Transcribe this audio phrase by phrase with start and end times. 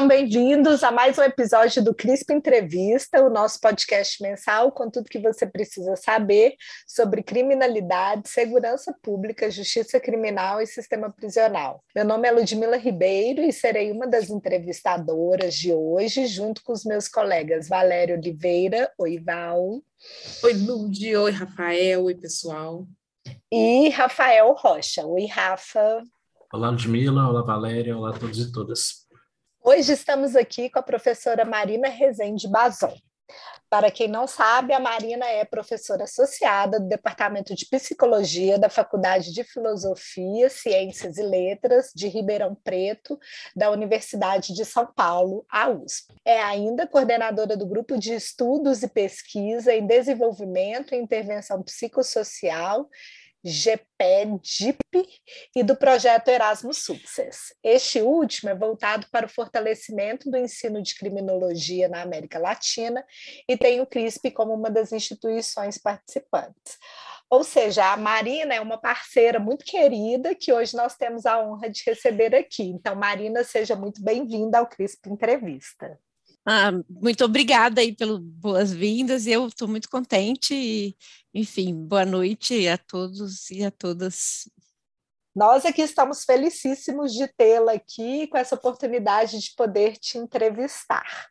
[0.00, 5.10] Sejam bem-vindos a mais um episódio do CRISP Entrevista, o nosso podcast mensal com tudo
[5.10, 6.54] que você precisa saber
[6.86, 11.84] sobre criminalidade, segurança pública, justiça criminal e sistema prisional.
[11.94, 16.82] Meu nome é Ludmila Ribeiro e serei uma das entrevistadoras de hoje, junto com os
[16.82, 19.82] meus colegas Valério Oliveira, oi Val.
[20.42, 22.86] Oi Lud, oi Rafael, oi pessoal.
[23.52, 26.02] E Rafael Rocha, oi Rafa.
[26.50, 28.99] Olá Ludmila, olá Valéria, olá a todos e todas.
[29.72, 32.92] Hoje estamos aqui com a professora Marina Rezende Bazon.
[33.70, 39.32] Para quem não sabe, a Marina é professora associada do Departamento de Psicologia da Faculdade
[39.32, 43.16] de Filosofia, Ciências e Letras de Ribeirão Preto,
[43.54, 46.16] da Universidade de São Paulo, a USP.
[46.24, 52.88] É ainda coordenadora do Grupo de Estudos e Pesquisa em Desenvolvimento e Intervenção Psicossocial
[53.44, 54.78] GPEDIP
[55.56, 57.54] e do projeto Erasmus Success.
[57.62, 63.04] Este último é voltado para o fortalecimento do ensino de criminologia na América Latina
[63.48, 66.78] e tem o CRISP como uma das instituições participantes.
[67.30, 71.70] Ou seja, a Marina é uma parceira muito querida que hoje nós temos a honra
[71.70, 72.64] de receber aqui.
[72.64, 75.98] Então, Marina, seja muito bem-vinda ao CRISP Entrevista.
[76.46, 80.96] Ah, muito obrigada aí pelas boas-vindas, eu estou muito contente e,
[81.34, 84.48] enfim, boa noite a todos e a todas.
[85.34, 91.29] Nós aqui estamos felicíssimos de tê-la aqui com essa oportunidade de poder te entrevistar.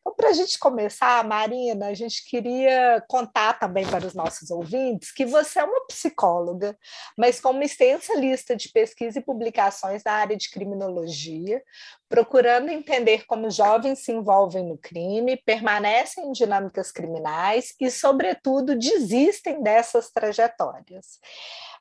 [0.00, 5.12] Então, para a gente começar, Marina, a gente queria contar também para os nossos ouvintes
[5.12, 6.76] que você é uma psicóloga,
[7.16, 11.62] mas com uma extensa lista de pesquisa e publicações na área de criminologia,
[12.08, 19.62] procurando entender como jovens se envolvem no crime, permanecem em dinâmicas criminais e, sobretudo, desistem
[19.62, 21.20] dessas trajetórias.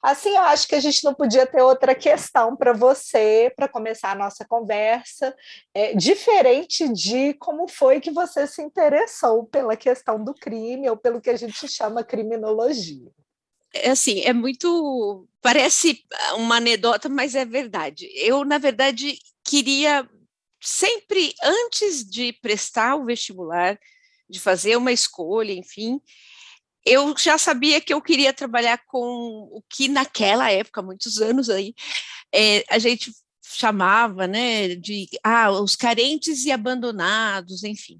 [0.01, 4.11] Assim, eu acho que a gente não podia ter outra questão para você, para começar
[4.11, 5.35] a nossa conversa,
[5.73, 11.21] é, diferente de como foi que você se interessou pela questão do crime ou pelo
[11.21, 13.09] que a gente chama criminologia.
[13.73, 15.27] É assim, é muito.
[15.41, 16.03] Parece
[16.35, 18.09] uma anedota, mas é verdade.
[18.15, 20.09] Eu, na verdade, queria
[20.59, 23.79] sempre, antes de prestar o vestibular,
[24.29, 26.01] de fazer uma escolha, enfim,
[26.85, 31.73] eu já sabia que eu queria trabalhar com o que naquela época, muitos anos aí,
[32.33, 33.11] é, a gente
[33.55, 37.99] chamava, né, de ah, os carentes e abandonados, enfim.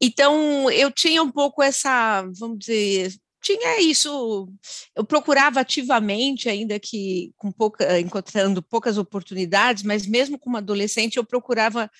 [0.00, 4.52] Então, eu tinha um pouco essa, vamos dizer, tinha isso,
[4.94, 11.24] eu procurava ativamente, ainda que com pouca, encontrando poucas oportunidades, mas mesmo como adolescente, eu
[11.24, 11.90] procurava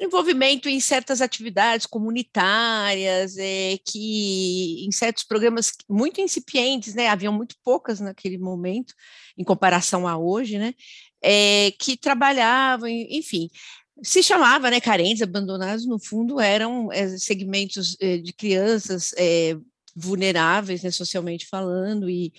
[0.00, 7.56] envolvimento em certas atividades comunitárias, é, que em certos programas muito incipientes, né, haviam muito
[7.64, 8.94] poucas naquele momento,
[9.36, 10.72] em comparação a hoje, né,
[11.22, 13.50] é, que trabalhavam, enfim,
[14.02, 19.12] se chamava, né, carentes, abandonados, no fundo eram é, segmentos é, de crianças
[19.94, 22.32] vulneráveis, né, socialmente falando, e,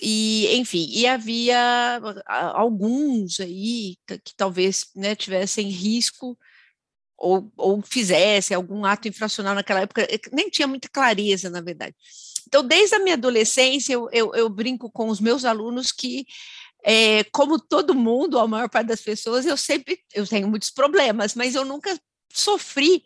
[0.00, 6.38] e, enfim, e havia alguns aí que, talvez né, tivessem risco
[7.18, 11.94] ou, ou fizesse algum ato infracional naquela época, nem tinha muita clareza, na verdade.
[12.48, 16.26] Então, desde a minha adolescência, eu, eu, eu brinco com os meus alunos que,
[16.84, 21.34] é, como todo mundo, a maior parte das pessoas, eu sempre, eu tenho muitos problemas,
[21.34, 21.98] mas eu nunca
[22.32, 23.04] sofri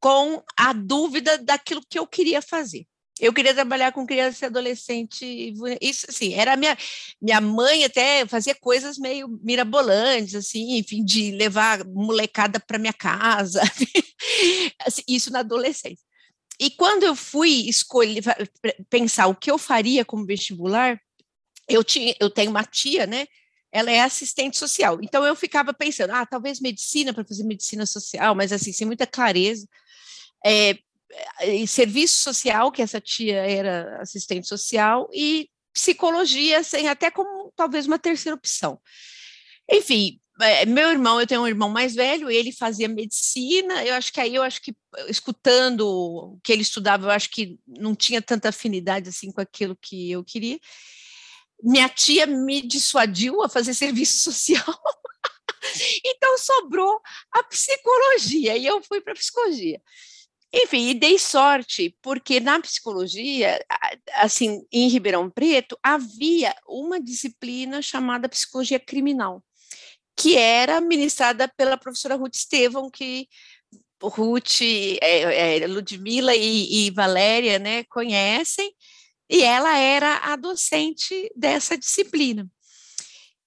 [0.00, 2.86] com a dúvida daquilo que eu queria fazer.
[3.18, 5.54] Eu queria trabalhar com criança e adolescente.
[5.80, 6.76] Isso, assim, era minha
[7.20, 13.62] minha mãe até fazia coisas meio mirabolantes, assim, enfim, de levar molecada para minha casa.
[14.84, 16.04] assim, isso na adolescência.
[16.60, 18.22] E quando eu fui escolher
[18.90, 21.00] pensar o que eu faria como vestibular,
[21.68, 23.26] eu tinha, eu tenho uma tia, né?
[23.72, 24.98] Ela é assistente social.
[25.02, 29.06] Então eu ficava pensando, ah, talvez medicina para fazer medicina social, mas assim, sem muita
[29.06, 29.66] clareza.
[30.44, 30.78] É,
[31.66, 37.98] serviço social, que essa tia era assistente social, e psicologia, assim, até como talvez uma
[37.98, 38.80] terceira opção.
[39.70, 44.12] Enfim, é, meu irmão, eu tenho um irmão mais velho, ele fazia medicina, eu acho
[44.12, 44.74] que aí, eu acho que
[45.08, 49.76] escutando o que ele estudava, eu acho que não tinha tanta afinidade assim com aquilo
[49.76, 50.58] que eu queria.
[51.62, 54.80] Minha tia me dissuadiu a fazer serviço social,
[56.04, 57.00] então sobrou
[57.32, 59.80] a psicologia, e eu fui para psicologia.
[60.52, 63.62] Enfim, e dei sorte, porque na psicologia,
[64.14, 69.44] assim, em Ribeirão Preto, havia uma disciplina chamada psicologia criminal,
[70.16, 73.28] que era ministrada pela professora Ruth Estevão, que
[74.02, 78.72] Ruth, é, é, Ludmila e, e Valéria, né, conhecem,
[79.28, 82.48] e ela era a docente dessa disciplina.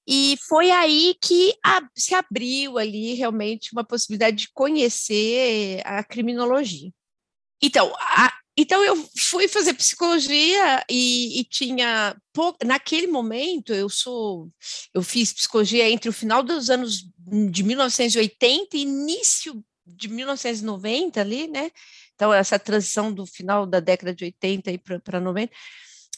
[0.08, 6.92] E foi aí que a, se abriu ali realmente uma possibilidade de conhecer a criminologia.
[7.62, 12.16] Então, a, então eu fui fazer psicologia e, e tinha
[12.66, 14.50] naquele momento eu sou
[14.94, 17.06] eu fiz psicologia entre o final dos anos
[17.52, 21.72] de 1980 e início de 1990 ali, né?
[22.20, 24.72] Então essa transição do final da década de 80
[25.02, 25.54] para 90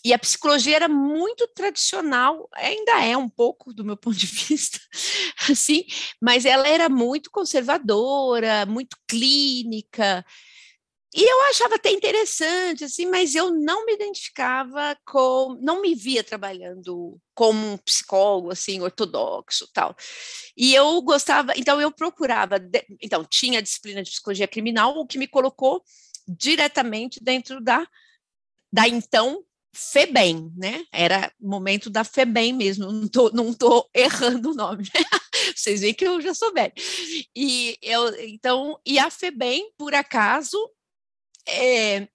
[0.04, 4.80] e a psicologia era muito tradicional, ainda é um pouco do meu ponto de vista,
[5.48, 5.86] assim,
[6.20, 10.26] mas ela era muito conservadora, muito clínica,
[11.14, 16.24] e eu achava até interessante, assim, mas eu não me identificava com, não me via
[16.24, 19.94] trabalhando como um psicólogo, assim, ortodoxo, tal.
[20.56, 22.56] E eu gostava, então eu procurava,
[23.02, 25.84] então tinha a disciplina de psicologia criminal, o que me colocou
[26.26, 27.86] diretamente dentro da,
[28.72, 29.44] da então
[29.74, 30.86] FEBEM, né?
[30.94, 35.02] Era momento da FEBEM mesmo, não tô, não tô errando o nome, né?
[35.56, 36.54] Vocês veem que eu já sou.
[37.36, 40.58] E eu, então, e a FEBEM, por acaso,
[41.48, 42.08] é,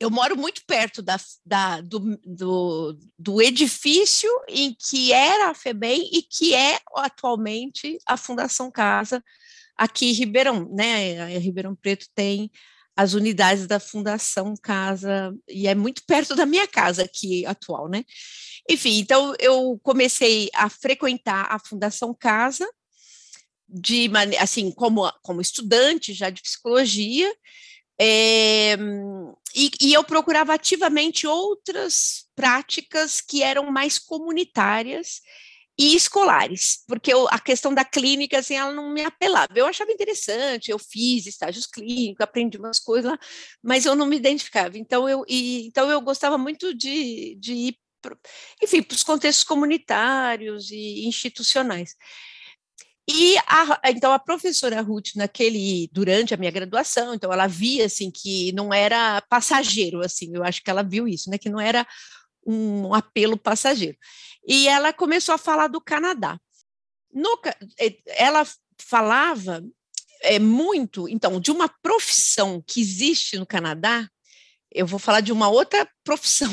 [0.00, 6.08] eu moro muito perto da, da, do, do, do, edifício em que era a FEBEM
[6.12, 9.22] e que é atualmente a Fundação Casa
[9.76, 11.36] aqui em Ribeirão, né?
[11.36, 12.50] A Ribeirão Preto tem
[12.96, 18.04] as unidades da Fundação Casa e é muito perto da minha casa aqui atual, né?
[18.68, 22.68] Enfim, então eu comecei a frequentar a Fundação Casa
[23.68, 24.10] de
[24.40, 27.32] assim como como estudante já de psicologia
[28.00, 28.76] é,
[29.54, 35.20] e, e, eu procurava ativamente outras práticas que eram mais comunitárias
[35.78, 39.52] e escolares, porque eu, a questão da clínica, assim, ela não me apelava.
[39.54, 43.18] Eu achava interessante, eu fiz estágios clínicos, aprendi umas coisas lá,
[43.62, 44.76] mas eu não me identificava.
[44.76, 48.18] Então, eu, e, então eu gostava muito de, de ir, pro,
[48.62, 51.94] enfim, para os contextos comunitários e institucionais.
[53.10, 58.10] E a, então a professora Ruth naquele durante a minha graduação, então ela via assim
[58.10, 61.86] que não era passageiro assim, eu acho que ela viu isso, né, que não era
[62.46, 63.96] um apelo passageiro.
[64.46, 66.38] E ela começou a falar do Canadá.
[67.10, 67.40] No,
[68.06, 68.46] ela
[68.78, 69.64] falava
[70.22, 74.08] é, muito, então, de uma profissão que existe no Canadá.
[74.70, 76.50] Eu vou falar de uma outra profissão,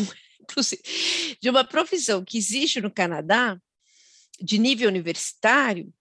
[1.42, 3.58] de uma profissão que existe no Canadá
[4.42, 5.94] de nível universitário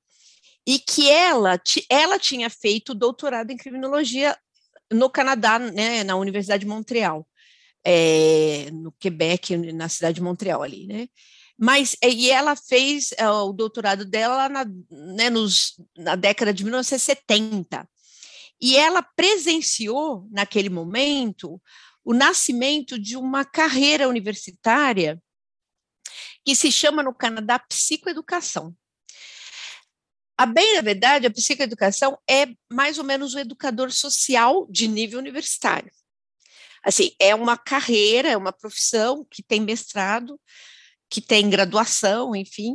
[0.66, 4.36] e que ela, ela tinha feito doutorado em criminologia
[4.92, 7.26] no Canadá, né, na Universidade de Montreal,
[7.84, 11.08] é, no Quebec, na cidade de Montreal ali, né?
[11.56, 17.88] Mas e ela fez é, o doutorado dela na, né, nos, na década de 1970.
[18.60, 21.60] E ela presenciou, naquele momento,
[22.04, 25.22] o nascimento de uma carreira universitária
[26.44, 28.74] que se chama no Canadá psicoeducação.
[30.36, 35.18] A bem da verdade, a psicoeducação é mais ou menos o educador social de nível
[35.18, 35.90] universitário.
[36.82, 40.38] Assim, é uma carreira, é uma profissão que tem mestrado,
[41.08, 42.74] que tem graduação, enfim.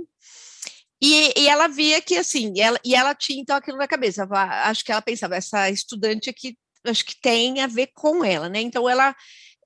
[1.02, 4.28] E, e ela via que, assim, ela, e ela tinha então aquilo na cabeça.
[4.32, 8.62] Acho que ela pensava, essa estudante aqui, acho que tem a ver com ela, né?
[8.62, 9.16] Então, ela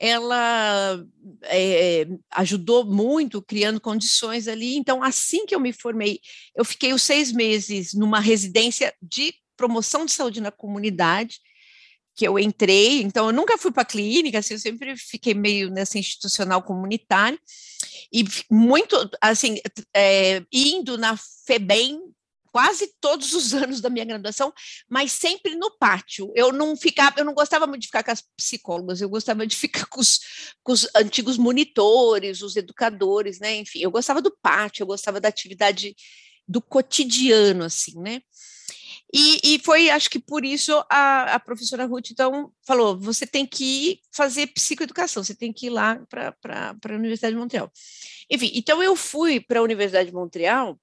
[0.06, 1.02] ela
[1.44, 4.76] é, ajudou muito criando condições ali.
[4.76, 6.20] Então, assim que eu me formei,
[6.54, 11.40] eu fiquei os seis meses numa residência de promoção de saúde na comunidade,
[12.18, 13.02] que eu entrei.
[13.02, 17.40] Então, eu nunca fui para clínica, assim, eu sempre fiquei meio nessa institucional comunitária
[18.12, 19.58] e muito, assim,
[19.96, 21.18] é, indo na
[21.48, 22.02] FEBEM
[22.54, 24.54] quase todos os anos da minha graduação,
[24.88, 26.32] mas sempre no pátio.
[26.36, 29.58] Eu não ficava, eu não gostava muito de ficar com as psicólogas, eu gostava de
[29.58, 30.20] ficar com os,
[30.64, 33.56] com os antigos monitores, os educadores, né?
[33.56, 35.96] Enfim, eu gostava do pátio, eu gostava da atividade
[36.48, 38.22] do cotidiano, assim, né?
[39.16, 43.46] E, e, foi, acho que por isso a, a, professora Ruth, então, falou: você tem
[43.46, 47.72] que fazer psicoeducação, você tem que ir lá para a Universidade de Montreal.
[48.30, 50.80] Enfim, então eu fui para a Universidade de Montreal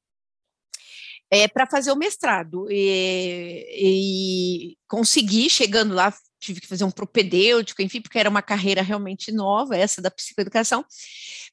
[1.31, 2.67] é, para fazer o mestrado.
[2.71, 8.83] E, e, consegui, chegando lá, tive que fazer um propedêutico, enfim, porque era uma carreira
[8.83, 10.85] realmente nova, essa da psicoeducação.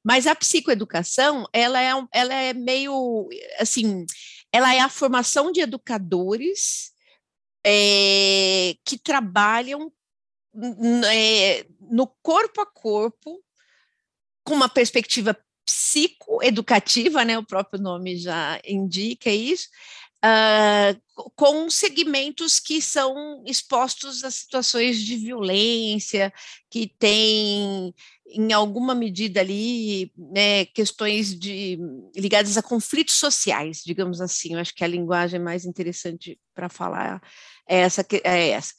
[0.03, 3.29] Mas a psicoeducação, ela é, ela é meio,
[3.59, 4.05] assim,
[4.51, 6.91] ela é a formação de educadores
[7.65, 9.91] é, que trabalham
[11.11, 13.43] é, no corpo a corpo,
[14.43, 15.37] com uma perspectiva
[15.67, 19.67] psicoeducativa, né, o próprio nome já indica isso,
[20.23, 26.33] uh, com segmentos que são expostos a situações de violência,
[26.69, 27.93] que têm,
[28.29, 31.77] em alguma medida ali, né, questões de,
[32.15, 34.53] ligadas a conflitos sociais, digamos assim.
[34.53, 37.21] Eu acho que a linguagem mais interessante para falar
[37.67, 38.05] é essa.
[38.23, 38.73] É essa.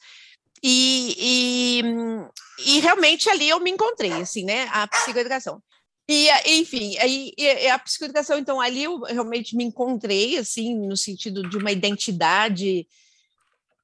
[0.61, 5.61] E, e, e, realmente ali eu me encontrei, assim, né, a psicoeducação.
[6.11, 6.27] E,
[6.59, 7.35] enfim, aí,
[7.71, 12.87] a psicoeducação, então, ali eu realmente me encontrei, assim, no sentido de uma identidade,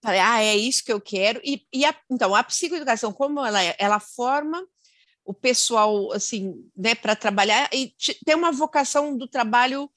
[0.01, 3.63] falei, ah, é isso que eu quero, e, e a, então, a psicoeducação, como ela
[3.63, 4.65] é, ela forma
[5.23, 7.93] o pessoal, assim, né, para trabalhar, e
[8.25, 9.87] tem uma vocação do trabalho,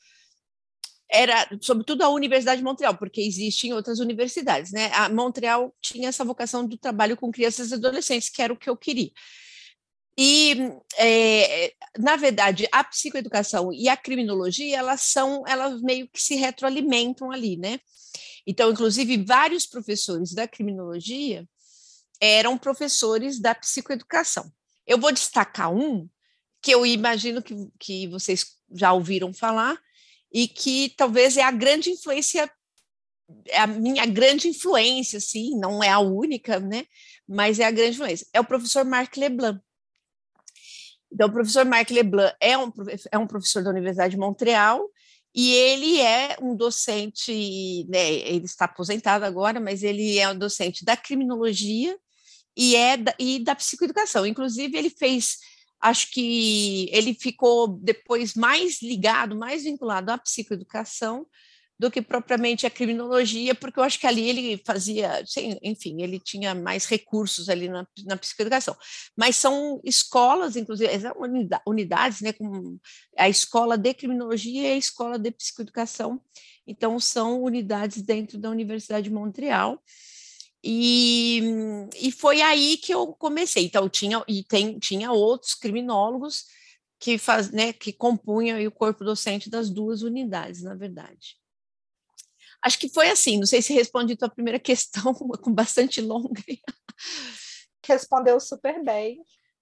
[1.11, 6.27] era, sobretudo, a Universidade de Montreal, porque existem outras universidades, né, a Montreal tinha essa
[6.27, 9.11] vocação do trabalho com crianças e adolescentes, que era o que eu queria.
[10.21, 16.35] E, é, na verdade, a psicoeducação e a criminologia, elas são, elas meio que se
[16.35, 17.79] retroalimentam ali, né?
[18.45, 21.49] Então, inclusive, vários professores da criminologia
[22.21, 24.51] eram professores da psicoeducação.
[24.85, 26.09] Eu vou destacar um
[26.61, 29.79] que eu imagino que, que vocês já ouviram falar
[30.33, 32.51] e que talvez é a grande influência,
[33.47, 36.87] é a minha grande influência, sim, não é a única, né?
[37.29, 38.27] Mas é a grande influência.
[38.33, 39.61] É o professor Marc Leblanc.
[41.13, 42.73] Então, o professor Marc Leblanc é um,
[43.11, 44.89] é um professor da Universidade de Montreal
[45.35, 50.85] e ele é um docente, né, ele está aposentado agora, mas ele é um docente
[50.85, 51.97] da criminologia
[52.57, 54.27] e, é da, e da psicoeducação.
[54.27, 55.39] Inclusive, ele fez,
[55.81, 61.27] acho que ele ficou depois mais ligado, mais vinculado à psicoeducação,
[61.79, 65.23] do que propriamente a criminologia, porque eu acho que ali ele fazia,
[65.63, 68.77] enfim, ele tinha mais recursos ali na, na psicoeducação.
[69.17, 70.91] Mas são escolas, inclusive,
[71.65, 72.81] unidades, né, como
[73.17, 76.21] a escola de criminologia e a escola de psicoeducação.
[76.67, 79.81] Então, são unidades dentro da Universidade de Montreal.
[80.63, 81.41] E,
[81.97, 83.65] e foi aí que eu comecei.
[83.65, 86.45] Então, tinha, e tem, tinha outros criminólogos
[86.99, 91.37] que, faz, né, que compunham o corpo docente das duas unidades, na verdade.
[92.65, 96.43] Acho que foi assim, não sei se respondi tua primeira questão com bastante longa.
[97.87, 99.21] Respondeu super bem.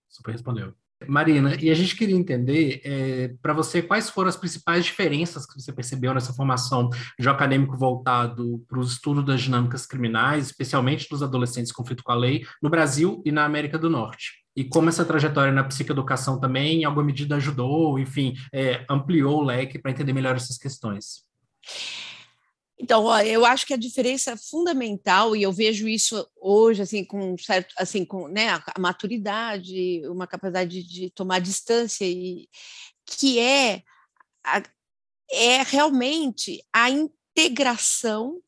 [0.08, 0.74] Super respondeu.
[1.06, 5.60] Marina, e a gente queria entender, é, para você, quais foram as principais diferenças que
[5.60, 6.88] você percebeu nessa formação
[7.18, 12.02] de um acadêmico voltado para o estudo das dinâmicas criminais, especialmente dos adolescentes em conflito
[12.02, 14.42] com a lei, no Brasil e na América do Norte?
[14.56, 19.44] E como essa trajetória na psicoeducação também, em alguma medida, ajudou, enfim, é, ampliou o
[19.44, 21.26] leque para entender melhor essas questões?
[22.78, 27.74] Então, eu acho que a diferença fundamental, e eu vejo isso hoje, assim, com certo,
[27.78, 32.46] assim, com né, a maturidade, uma capacidade de tomar distância, e,
[33.06, 33.82] que é,
[34.44, 34.62] a,
[35.32, 38.42] é realmente a integração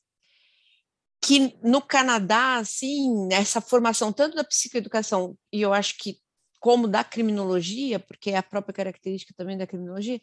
[1.23, 6.19] que no Canadá, assim, essa formação tanto da psicoeducação, e eu acho que
[6.61, 10.21] como da criminologia, porque é a própria característica também da criminologia,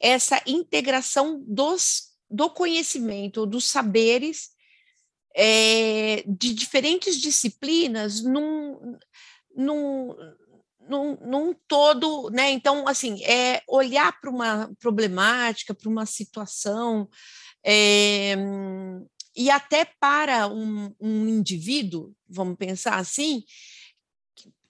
[0.00, 4.50] essa integração dos do conhecimento, dos saberes
[5.36, 8.96] é, de diferentes disciplinas num,
[9.54, 10.16] num,
[10.88, 12.50] num, num, todo, né?
[12.50, 17.08] Então, assim, é olhar para uma problemática, para uma situação,
[17.64, 18.34] é,
[19.36, 23.44] e até para um, um, indivíduo, vamos pensar assim,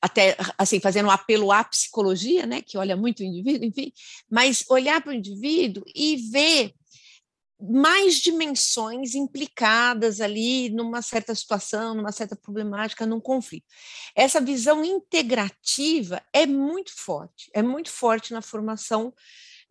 [0.00, 3.92] até assim fazendo um apelo à psicologia, né, que olha muito o indivíduo, enfim,
[4.30, 6.74] mas olhar para o indivíduo e ver
[7.62, 13.66] mais dimensões implicadas ali numa certa situação, numa certa problemática, num conflito.
[14.14, 19.14] Essa visão integrativa é muito forte, é muito forte na formação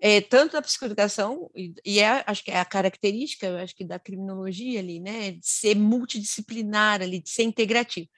[0.01, 3.99] é, tanto da psicoeducação, e, e é, acho que é a característica, acho que da
[3.99, 8.09] criminologia ali, né, de ser multidisciplinar ali, de ser integrativo.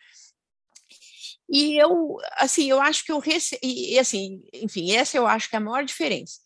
[1.50, 3.60] E eu, assim, eu acho que eu rece...
[3.62, 6.40] e, assim, enfim, essa eu acho que é a maior diferença.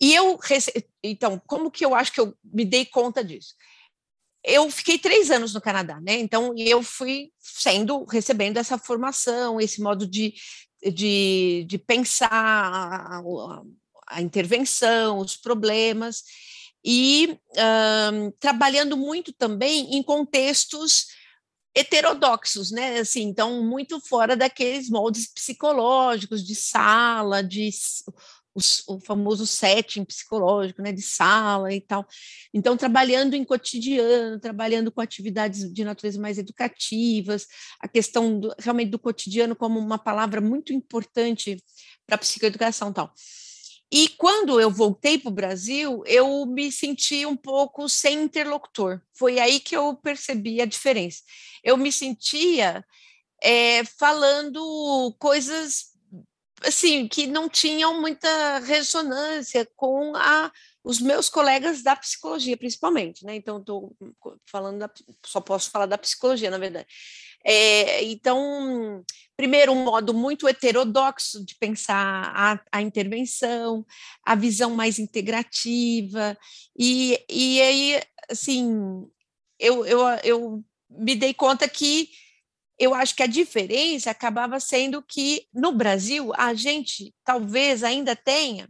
[0.00, 0.38] E eu,
[1.02, 3.54] então, como que eu acho que eu me dei conta disso?
[4.44, 6.14] Eu fiquei três anos no Canadá, né?
[6.18, 10.34] Então, eu fui sendo, recebendo essa formação, esse modo de,
[10.92, 13.22] de, de pensar a,
[14.06, 16.22] a intervenção, os problemas,
[16.84, 17.36] e
[18.12, 21.06] um, trabalhando muito também em contextos
[21.74, 23.00] heterodoxos, né?
[23.00, 27.68] Assim, então muito fora daqueles moldes psicológicos de sala, de
[28.56, 32.06] o, o famoso setting psicológico, né, de sala e tal.
[32.54, 37.46] Então, trabalhando em cotidiano, trabalhando com atividades de natureza mais educativas,
[37.80, 41.62] a questão do, realmente do cotidiano como uma palavra muito importante
[42.06, 43.12] para a psicoeducação tal.
[43.92, 49.00] E quando eu voltei para o Brasil, eu me senti um pouco sem interlocutor.
[49.14, 51.22] Foi aí que eu percebi a diferença.
[51.62, 52.84] Eu me sentia
[53.40, 55.95] é, falando coisas
[56.62, 60.50] assim que não tinham muita ressonância com a,
[60.82, 63.34] os meus colegas da psicologia, principalmente, né?
[63.36, 63.94] Então, estou
[64.50, 64.90] falando, da,
[65.24, 66.86] só posso falar da psicologia, na verdade.
[67.44, 69.04] É, então,
[69.36, 73.84] primeiro, um modo muito heterodoxo de pensar a, a intervenção,
[74.24, 76.36] a visão mais integrativa,
[76.78, 79.06] e, e aí, assim,
[79.58, 82.10] eu, eu, eu me dei conta que
[82.78, 88.68] eu acho que a diferença acabava sendo que no Brasil a gente talvez ainda tenha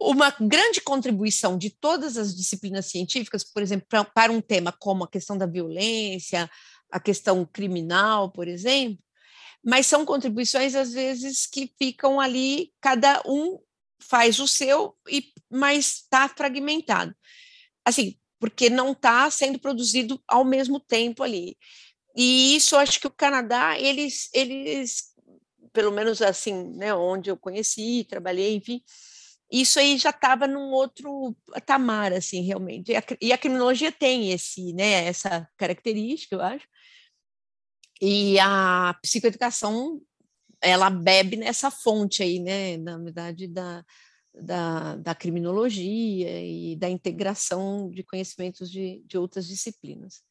[0.00, 5.08] uma grande contribuição de todas as disciplinas científicas, por exemplo, para um tema como a
[5.08, 6.50] questão da violência,
[6.90, 9.02] a questão criminal, por exemplo,
[9.64, 13.58] mas são contribuições às vezes que ficam ali, cada um
[13.98, 17.14] faz o seu, e mas está fragmentado.
[17.84, 21.56] Assim, porque não está sendo produzido ao mesmo tempo ali.
[22.16, 25.14] E isso, acho que o Canadá, eles, eles
[25.72, 28.80] pelo menos assim, né, onde eu conheci, trabalhei, enfim,
[29.50, 32.92] isso aí já estava num outro patamar, assim, realmente.
[32.92, 36.66] E a, e a, criminologia tem esse, né, essa característica, eu acho.
[38.00, 40.00] E a psicoeducação,
[40.60, 43.84] ela bebe nessa fonte aí, né, na verdade, da,
[44.34, 50.22] da, da criminologia e da integração de conhecimentos de, de outras disciplinas.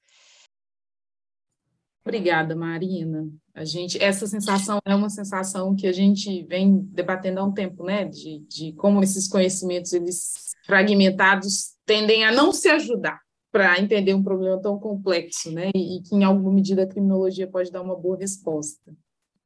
[2.06, 3.30] Obrigada, Marina.
[3.56, 7.86] A gente, essa sensação é uma sensação que a gente vem debatendo há um tempo,
[7.86, 8.06] né?
[8.06, 10.34] De, de como esses conhecimentos eles
[10.66, 15.70] fragmentados tendem a não se ajudar para entender um problema tão complexo, né?
[15.74, 18.94] E, e que em alguma medida a criminologia pode dar uma boa resposta.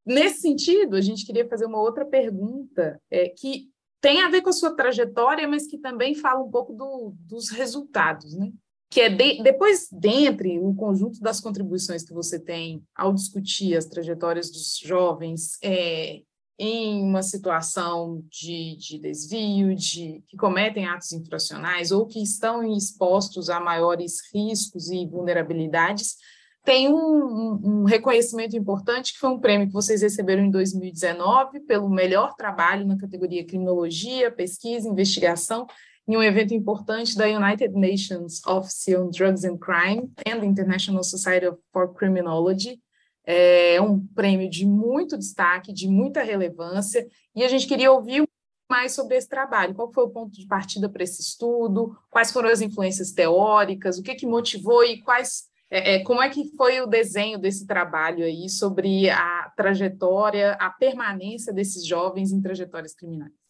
[0.06, 3.70] Nesse sentido, a gente queria fazer uma outra pergunta é, que
[4.02, 7.50] tem a ver com a sua trajetória, mas que também fala um pouco do, dos
[7.50, 8.52] resultados, né?
[8.90, 13.86] Que é de, depois, dentre o conjunto das contribuições que você tem ao discutir as
[13.86, 16.22] trajetórias dos jovens é,
[16.58, 23.50] em uma situação de, de desvio, de que cometem atos infracionais ou que estão expostos
[23.50, 26.16] a maiores riscos e vulnerabilidades,
[26.64, 31.62] tem um, um, um, reconhecimento importante, que foi um prêmio que vocês receberam em 2019
[31.62, 35.66] pelo melhor trabalho na categoria criminologia, pesquisa, investigação
[36.08, 41.48] em um evento importante da United Nations Office on Drugs and Crime and International Society
[41.74, 42.80] for Criminology.
[43.26, 48.26] É um prêmio de muito destaque, de muita relevância, e a gente queria ouvir
[48.70, 49.76] mais sobre esse trabalho.
[49.76, 51.98] Qual foi o ponto de partida para esse estudo?
[52.10, 53.98] Quais foram as influências teóricas?
[53.98, 57.68] O que, que motivou e quais é, é, como é que foi o desenho desse
[57.68, 63.47] trabalho aí sobre a trajetória, a permanência desses jovens em trajetórias criminais?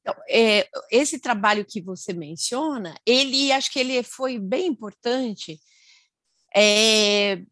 [0.00, 5.60] Então, é, esse trabalho que você menciona, ele acho que ele foi bem importante,
[6.54, 7.42] é,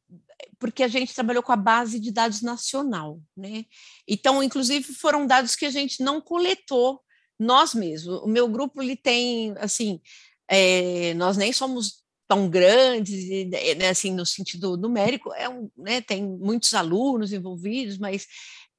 [0.59, 3.65] porque a gente trabalhou com a base de dados nacional, né?
[4.07, 7.01] Então, inclusive, foram dados que a gente não coletou
[7.39, 8.23] nós mesmos.
[8.23, 10.01] O meu grupo ele tem, assim,
[10.49, 13.27] é, nós nem somos tão grandes,
[13.79, 18.27] né, assim, no sentido numérico, é um, né, tem muitos alunos envolvidos, mas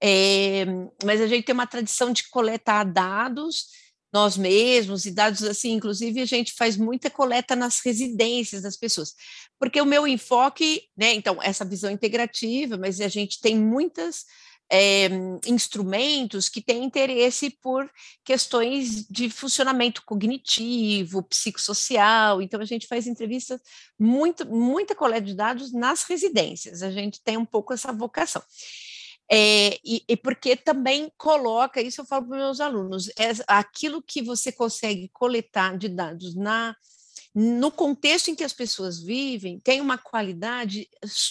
[0.02, 0.66] é,
[1.04, 3.68] mas a gente tem uma tradição de coletar dados
[4.12, 9.14] nós mesmos e dados assim, inclusive a gente faz muita coleta nas residências das pessoas,
[9.60, 14.26] porque o meu enfoque, né, então essa visão integrativa, mas a gente tem muitos
[14.72, 15.10] é, eh,
[15.48, 17.90] instrumentos que têm interesse por
[18.24, 23.60] questões de funcionamento cognitivo, psicossocial, então a gente faz entrevistas,
[24.00, 28.42] muito, muita coleta de dados nas residências, a gente tem um pouco essa vocação.
[29.32, 34.02] É, e, e, porque também coloca, isso eu falo para os meus alunos, é aquilo
[34.02, 36.76] que você consegue coletar de dados na
[37.34, 40.90] no contexto em que as pessoas vivem, tem uma qualidade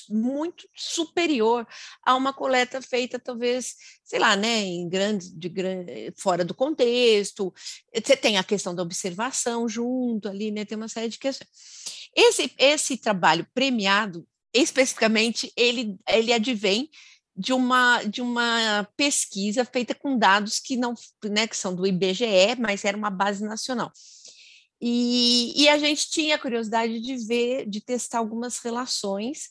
[0.08, 1.66] muito superior
[2.02, 7.52] a uma coleta feita, talvez, sei lá, né, em grandes, de grande, fora do contexto.
[7.92, 11.50] Você tem a questão da observação junto ali, né, tem uma série de questões.
[12.14, 16.88] Esse, esse trabalho premiado, especificamente, ele, ele advém
[17.38, 20.92] de uma, de uma pesquisa feita com dados que não
[21.24, 23.92] né, que são do IBGE, mas era uma base nacional.
[24.80, 29.50] E, e a gente tinha curiosidade de ver, de testar algumas relações,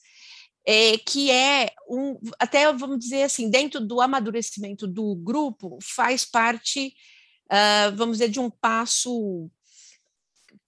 [0.65, 6.93] é, que é um, até vamos dizer assim, dentro do amadurecimento do grupo, faz parte,
[7.45, 9.49] uh, vamos dizer, de um passo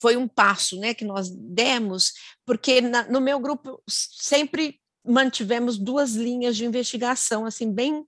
[0.01, 2.13] foi um passo né, que nós demos,
[2.45, 8.05] porque na, no meu grupo sempre mantivemos duas linhas de investigação assim bem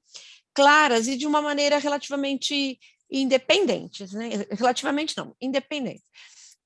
[0.54, 4.30] claras e de uma maneira relativamente independentes, né?
[4.52, 6.04] relativamente não, independentes,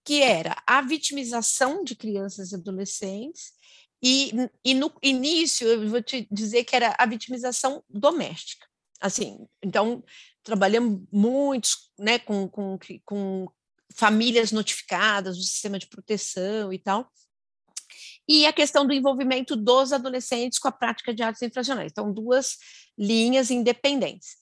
[0.03, 3.53] que era a vitimização de crianças e adolescentes,
[4.03, 4.31] e,
[4.63, 8.67] e no início, eu vou te dizer que era a vitimização doméstica.
[9.01, 10.03] Assim, então,
[10.43, 13.47] trabalhamos muito né, com, com, com
[13.95, 17.09] famílias notificadas do sistema de proteção e tal,
[18.27, 21.91] e a questão do envolvimento dos adolescentes com a prática de artes infracionais.
[21.91, 22.57] Então, duas
[22.97, 24.37] linhas independentes.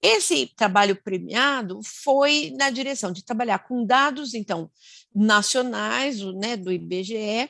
[0.00, 4.70] Esse trabalho premiado foi na direção de trabalhar com dados, então,
[5.14, 7.48] nacionais, né, do IBGE,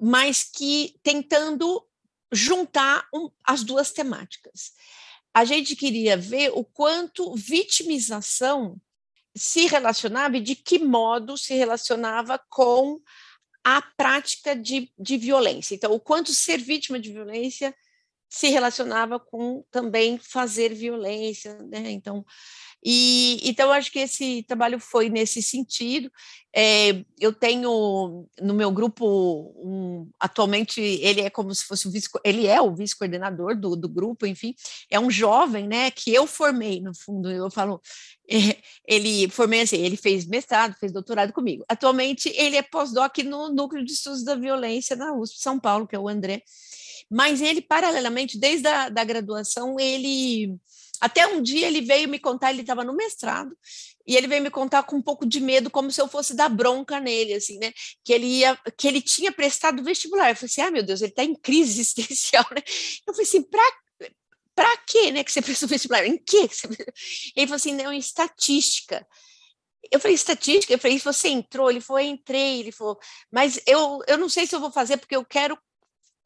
[0.00, 1.84] mas que tentando
[2.32, 4.72] juntar um, as duas temáticas.
[5.34, 8.80] A gente queria ver o quanto vitimização
[9.36, 13.00] se relacionava e de que modo se relacionava com
[13.64, 15.74] a prática de, de violência.
[15.74, 17.74] Então, o quanto ser vítima de violência
[18.28, 21.90] se relacionava com também fazer violência, né?
[21.90, 22.24] Então,
[22.84, 26.10] e então acho que esse trabalho foi nesse sentido.
[26.54, 32.08] É, eu tenho no meu grupo um, atualmente ele é como se fosse o vice,
[32.24, 34.54] ele é o vice-coordenador do, do grupo, enfim,
[34.90, 35.90] é um jovem, né?
[35.90, 37.30] Que eu formei no fundo.
[37.30, 37.80] Eu falo,
[38.30, 38.36] é,
[38.86, 41.64] ele formei assim, ele fez mestrado, fez doutorado comigo.
[41.68, 45.96] Atualmente ele é pós-doc no núcleo de estudos da violência na USP São Paulo, que
[45.96, 46.42] é o André.
[47.10, 50.58] Mas ele, paralelamente, desde a da graduação, ele
[51.00, 53.56] até um dia ele veio me contar, ele estava no mestrado,
[54.06, 56.48] e ele veio me contar com um pouco de medo, como se eu fosse dar
[56.48, 57.72] bronca nele, assim, né?
[58.04, 60.30] Que ele ia, que ele tinha prestado vestibular.
[60.30, 62.62] Eu falei assim, ah, meu Deus, ele está em crise existencial, né?
[63.06, 63.62] Eu falei assim, para
[64.54, 66.04] para quê, né, que você prestou vestibular?
[66.04, 66.48] Em quê?
[67.36, 69.06] Ele falou assim, não, em estatística.
[69.92, 70.72] Eu falei, estatística?
[70.72, 71.70] Eu falei, você entrou?
[71.70, 72.58] Ele falou, entrei.
[72.60, 72.98] Ele falou,
[73.30, 75.56] mas eu, eu não sei se eu vou fazer, porque eu quero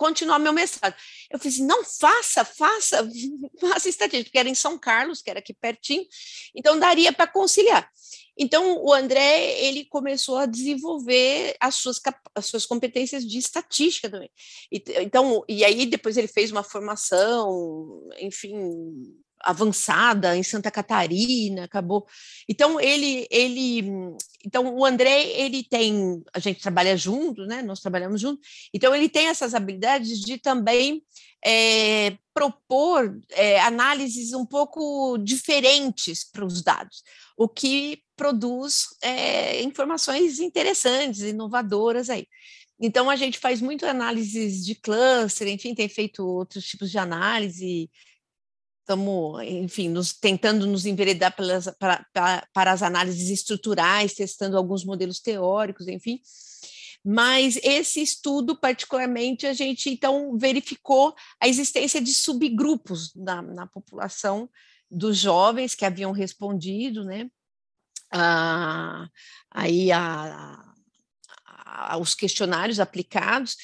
[0.03, 0.97] continuar meu mestrado.
[1.31, 3.09] Eu fiz, não, faça, faça,
[3.61, 6.05] faça estatística, porque era em São Carlos, que era aqui pertinho,
[6.57, 7.89] então daria para conciliar.
[8.37, 12.01] Então, o André, ele começou a desenvolver as suas,
[12.35, 14.31] as suas competências de estatística também.
[14.73, 18.55] Então, e aí depois ele fez uma formação, enfim,
[19.43, 22.07] avançada em Santa Catarina, acabou.
[22.49, 23.83] Então ele ele
[24.45, 27.63] então o André ele tem a gente trabalha junto, né?
[27.63, 28.41] Nós trabalhamos junto.
[28.73, 31.03] Então ele tem essas habilidades de também
[31.45, 37.03] é, propor é, análises um pouco diferentes para os dados,
[37.37, 42.27] o que produz é, informações interessantes, inovadoras aí.
[42.81, 47.91] Então a gente faz muito análises de cluster, enfim, tem feito outros tipos de análise
[48.83, 54.85] estamos, enfim, nos, tentando nos enveredar pelas, para, para, para as análises estruturais, testando alguns
[54.85, 56.21] modelos teóricos, enfim.
[57.05, 64.49] Mas esse estudo, particularmente, a gente então verificou a existência de subgrupos na, na população
[64.91, 67.29] dos jovens que haviam respondido, né?
[68.13, 69.09] Ah,
[69.51, 70.63] aí a,
[71.47, 73.57] a, os questionários aplicados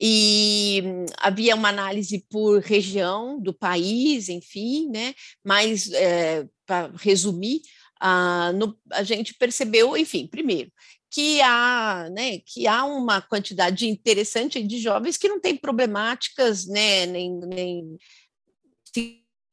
[0.00, 0.82] e
[1.18, 5.14] havia uma análise por região do país, enfim, né?
[5.44, 7.60] Mas é, para resumir,
[8.00, 10.70] a, no, a gente percebeu, enfim, primeiro
[11.14, 17.06] que há, né, que há uma quantidade interessante de jovens que não têm problemáticas, né,
[17.06, 17.96] nem, nem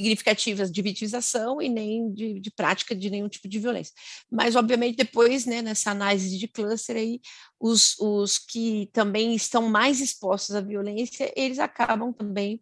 [0.02, 3.94] significativas de vitimização e nem de, de, prática de nenhum tipo de violência.
[4.30, 7.22] Mas, obviamente, depois, né, nessa análise de cluster, aí,
[7.60, 12.60] os, os que também estão mais expostos à violência, eles acabam também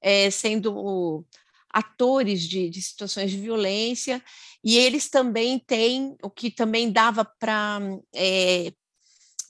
[0.00, 1.24] é, sendo
[1.70, 4.22] atores de, de, situações de violência,
[4.62, 7.80] e eles também têm, o que também dava para
[8.14, 8.72] é,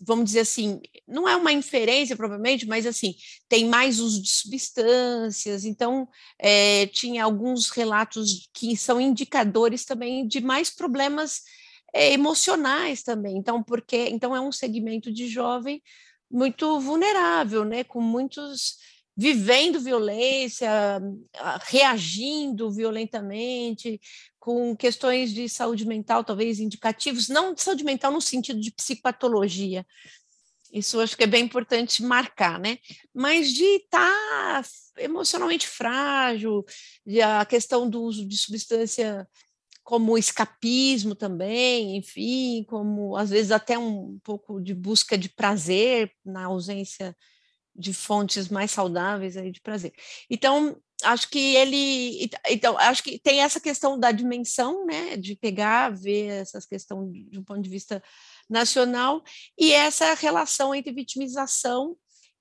[0.06, 3.14] vamos dizer assim, não é uma inferência provavelmente, mas assim,
[3.48, 10.40] tem mais uso de substâncias, então é, tinha alguns relatos que são indicadores também de
[10.40, 11.42] mais problemas
[11.92, 15.82] é, emocionais também, então, porque então é um segmento de jovem
[16.30, 18.76] muito vulnerável, né, com muitos
[19.16, 21.00] vivendo violência,
[21.66, 24.00] reagindo violentamente,
[24.44, 29.86] com questões de saúde mental, talvez indicativos, não de saúde mental no sentido de psicopatologia.
[30.70, 32.76] Isso acho que é bem importante marcar, né?
[33.14, 36.62] Mas de estar tá emocionalmente frágil,
[37.24, 39.26] a questão do uso de substância
[39.82, 46.44] como escapismo também, enfim, como às vezes até um pouco de busca de prazer na
[46.44, 47.16] ausência
[47.74, 49.92] de fontes mais saudáveis aí de prazer.
[50.30, 55.90] Então, acho que ele então acho que tem essa questão da dimensão né de pegar
[55.90, 58.02] ver essa questão de um ponto de vista
[58.48, 59.22] nacional
[59.58, 61.96] e essa relação entre vitimização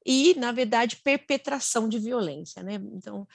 [0.05, 3.27] e na verdade perpetração de violência né então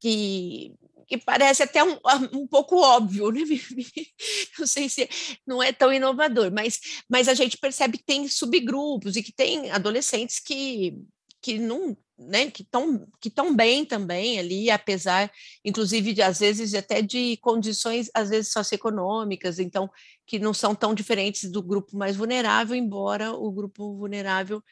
[0.00, 0.72] que
[1.08, 1.98] que parece até um,
[2.34, 3.40] um pouco óbvio, né?
[4.58, 5.08] Não sei se
[5.46, 9.70] não é tão inovador, mas, mas a gente percebe que tem subgrupos e que tem
[9.70, 10.98] adolescentes que,
[11.40, 15.30] que não né, que estão que tão bem também ali, apesar,
[15.64, 19.88] inclusive, de, às vezes, até de condições, às vezes, socioeconômicas, então,
[20.26, 24.62] que não são tão diferentes do grupo mais vulnerável, embora o grupo vulnerável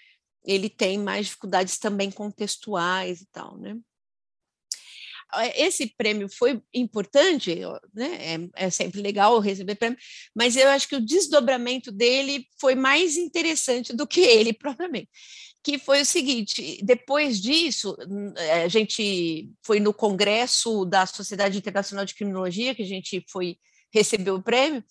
[0.45, 3.77] ele tem mais dificuldades também contextuais e tal, né?
[5.55, 7.55] Esse prêmio foi importante,
[7.95, 8.49] né?
[8.57, 9.99] É, é sempre legal receber prêmio,
[10.35, 15.09] mas eu acho que o desdobramento dele foi mais interessante do que ele propriamente
[15.67, 17.97] que foi o seguinte: depois disso,
[18.37, 23.59] eh, a gente foi no congresso da Sociedade Internacional de Criminologia, que a gente foi
[23.93, 24.85] receber o prêmio,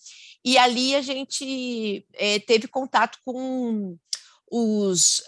[0.44, 3.98] e ali a gente é, teve contato com
[4.50, 5.24] os,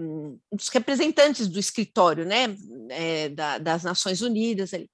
[0.00, 2.56] um, os, representantes do escritório né,
[2.90, 4.90] é, da, das Nações Unidas ali.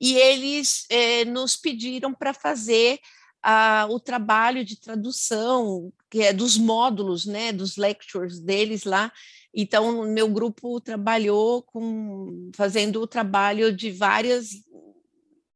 [0.00, 2.98] E eles é, nos pediram para fazer
[3.42, 9.10] a, o trabalho de tradução que é dos módulos, né, dos lectures deles lá,
[9.54, 14.48] então, meu grupo trabalhou com fazendo o trabalho de vários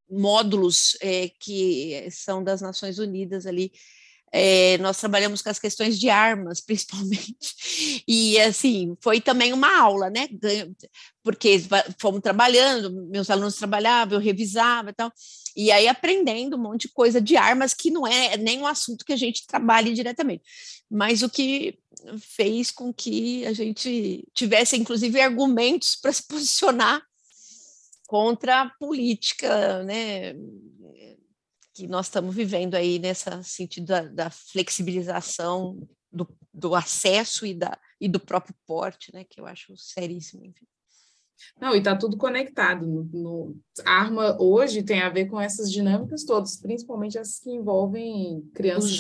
[0.09, 3.73] módulos é, que são das Nações Unidas ali.
[4.39, 10.11] É, nós trabalhamos com as questões de armas, principalmente, e assim foi também uma aula,
[10.11, 10.29] né?
[11.25, 11.59] Porque
[11.99, 15.11] fomos trabalhando, meus alunos trabalhavam, eu revisava e tal,
[15.57, 19.07] e aí aprendendo um monte de coisa de armas que não é nem um assunto
[19.07, 20.43] que a gente trabalhe diretamente,
[20.91, 21.79] mas o que
[22.21, 27.03] fez com que a gente tivesse, inclusive, argumentos para se posicionar
[28.07, 30.35] contra a política, né,
[31.77, 37.79] que nós estamos vivendo aí nessa sentido da, da flexibilização do, do, acesso e, da,
[38.01, 40.43] e do próprio porte, né, que eu acho seríssimo.
[40.43, 40.65] Enfim.
[41.61, 42.87] Não, e está tudo conectado.
[42.87, 47.51] No, no, a arma hoje tem a ver com essas dinâmicas todas, principalmente as que
[47.51, 48.99] envolvem crianças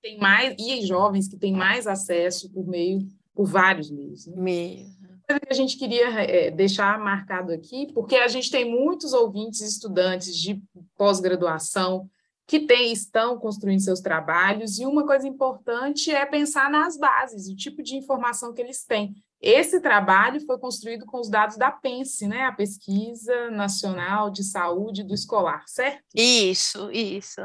[0.00, 4.26] tem mais e jovens que têm mais acesso por meio por vários meios.
[4.26, 4.36] Né?
[4.36, 5.01] Meio.
[5.48, 10.62] A gente queria é, deixar marcado aqui, porque a gente tem muitos ouvintes estudantes de
[10.96, 12.08] pós-graduação
[12.46, 17.56] que tem, estão construindo seus trabalhos, e uma coisa importante é pensar nas bases, o
[17.56, 19.14] tipo de informação que eles têm.
[19.40, 22.42] Esse trabalho foi construído com os dados da PENSE, né?
[22.42, 26.02] a Pesquisa Nacional de Saúde do Escolar, certo?
[26.14, 27.40] Isso, isso.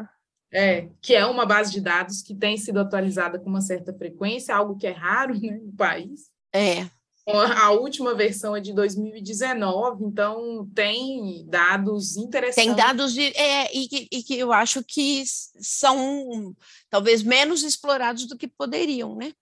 [0.54, 4.56] É, que é uma base de dados que tem sido atualizada com uma certa frequência,
[4.56, 6.30] algo que é raro né, no país.
[6.54, 6.88] É.
[7.28, 12.56] A última versão é de 2019, então tem dados interessantes.
[12.56, 15.24] Tem dados de, é, e, que, e que eu acho que
[15.60, 16.56] são
[16.90, 19.34] talvez menos explorados do que poderiam, né?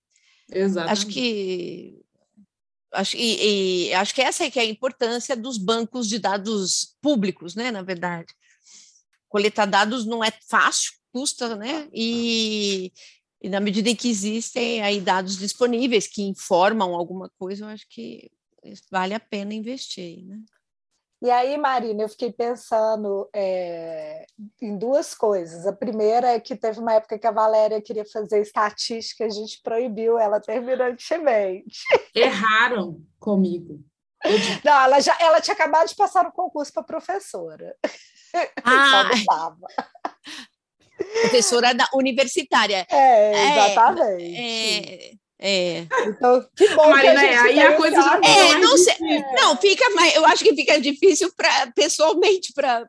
[0.52, 0.92] Exato.
[0.92, 2.00] Acho que
[2.92, 6.96] acho, e, e, acho que essa é que é a importância dos bancos de dados
[7.02, 7.70] públicos, né?
[7.70, 8.34] Na verdade
[9.36, 11.90] coletar dados não é fácil, custa, né?
[11.94, 12.90] E,
[13.42, 17.86] e na medida em que existem aí dados disponíveis que informam alguma coisa, eu acho
[17.90, 18.32] que
[18.92, 20.40] vale a pena investir, né?
[21.22, 24.26] E aí, Marina, eu fiquei pensando é,
[24.62, 25.66] em duas coisas.
[25.66, 29.62] A primeira é que teve uma época que a Valéria queria fazer estatística, a gente
[29.64, 31.80] proibiu ela terminantemente.
[32.14, 33.84] Erraram comigo.
[34.64, 37.76] Não, ela, já, ela tinha acabado de passar no concurso para professora.
[38.64, 39.10] Ah,
[41.22, 42.86] professora da universitária.
[42.90, 44.36] É, exatamente.
[44.38, 45.88] É, é.
[46.08, 48.96] Então, que bom Marina, que a gente é, aí a coisa já é, não, sei,
[49.36, 52.88] não, fica mais, eu acho que fica difícil para pessoalmente para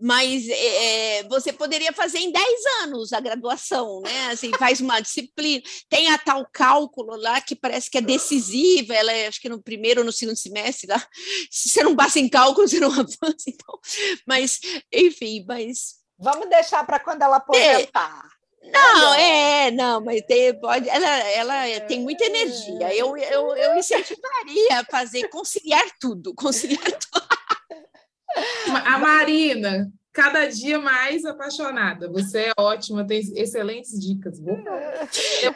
[0.00, 2.46] mas é, você poderia fazer em 10
[2.82, 4.28] anos a graduação, né?
[4.28, 9.12] Assim, faz uma disciplina, tem a tal cálculo lá que parece que é decisiva, ela
[9.12, 11.04] é, acho que no primeiro ou no segundo semestre lá,
[11.50, 13.78] se você não passa em cálculo, você não avança, então,
[14.24, 14.60] mas,
[14.92, 15.97] enfim, mas...
[16.18, 18.28] Vamos deixar para quando ela aposentar.
[18.60, 22.94] É, não, é, não, mas tem, pode, ela, ela tem muita energia.
[22.94, 27.28] Eu, eu, eu incentivaria a fazer, conciliar tudo, conciliar tudo.
[28.84, 32.10] A Marina, cada dia mais apaixonada.
[32.10, 34.38] Você é ótima, tem excelentes dicas.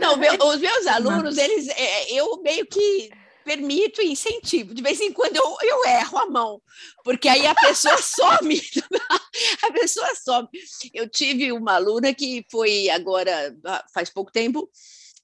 [0.01, 3.11] Não, meu, os meus alunos, eles, é, eu meio que
[3.43, 4.75] permito e incentivo.
[4.75, 6.63] De vez em quando eu, eu erro a mão,
[7.05, 8.61] porque aí a pessoa some.
[9.63, 10.49] a pessoa some.
[10.93, 13.55] Eu tive uma aluna que foi agora,
[13.93, 14.69] faz pouco tempo,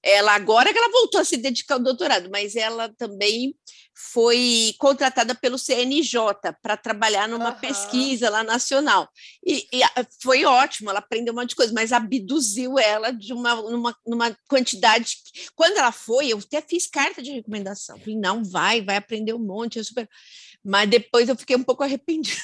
[0.01, 3.53] ela agora que ela voltou a se dedicar ao doutorado, mas ela também
[3.99, 6.19] foi contratada pelo CNJ
[6.61, 7.59] para trabalhar numa uhum.
[7.59, 9.09] pesquisa lá nacional.
[9.45, 9.81] E, e,
[10.21, 14.37] foi ótimo, ela aprendeu um monte de coisa, mas abduziu ela de uma, numa, numa
[14.47, 15.17] quantidade.
[15.53, 17.99] Quando ela foi, eu até fiz carta de recomendação.
[17.99, 20.09] Falei, não, vai, vai aprender um monte, super.
[20.63, 22.41] Mas depois eu fiquei um pouco arrependida.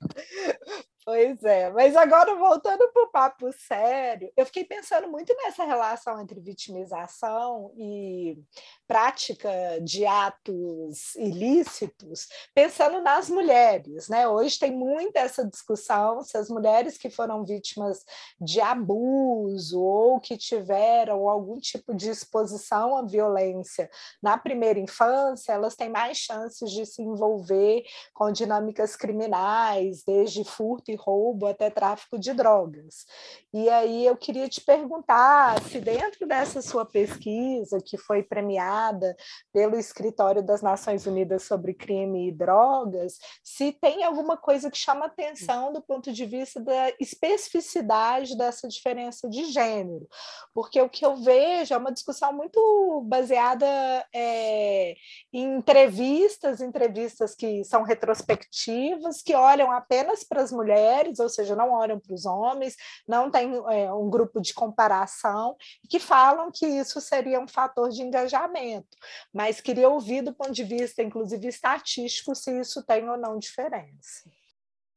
[1.04, 6.20] Pois é, mas agora voltando para o papo sério, eu fiquei pensando muito nessa relação
[6.20, 8.38] entre vitimização e
[8.86, 9.50] prática
[9.82, 14.28] de atos ilícitos, pensando nas mulheres, né?
[14.28, 18.04] Hoje tem muita essa discussão se as mulheres que foram vítimas
[18.40, 23.90] de abuso ou que tiveram algum tipo de exposição à violência
[24.22, 27.82] na primeira infância, elas têm mais chances de se envolver
[28.14, 33.06] com dinâmicas criminais, desde furto e roubo até tráfico de drogas.
[33.52, 39.16] E aí eu queria te perguntar se dentro dessa sua pesquisa, que foi premiada
[39.52, 45.06] pelo Escritório das Nações Unidas sobre Crime e Drogas, se tem alguma coisa que chama
[45.06, 50.08] atenção do ponto de vista da especificidade dessa diferença de gênero,
[50.54, 53.66] porque o que eu vejo é uma discussão muito baseada
[54.14, 54.94] é,
[55.32, 60.81] em entrevistas, entrevistas que são retrospectivas, que olham apenas para as mulheres,
[61.20, 65.56] ou seja, não olham para os homens, não tem é, um grupo de comparação,
[65.88, 68.96] que falam que isso seria um fator de engajamento,
[69.32, 74.30] mas queria ouvir do ponto de vista, inclusive estatístico, se isso tem ou não diferença.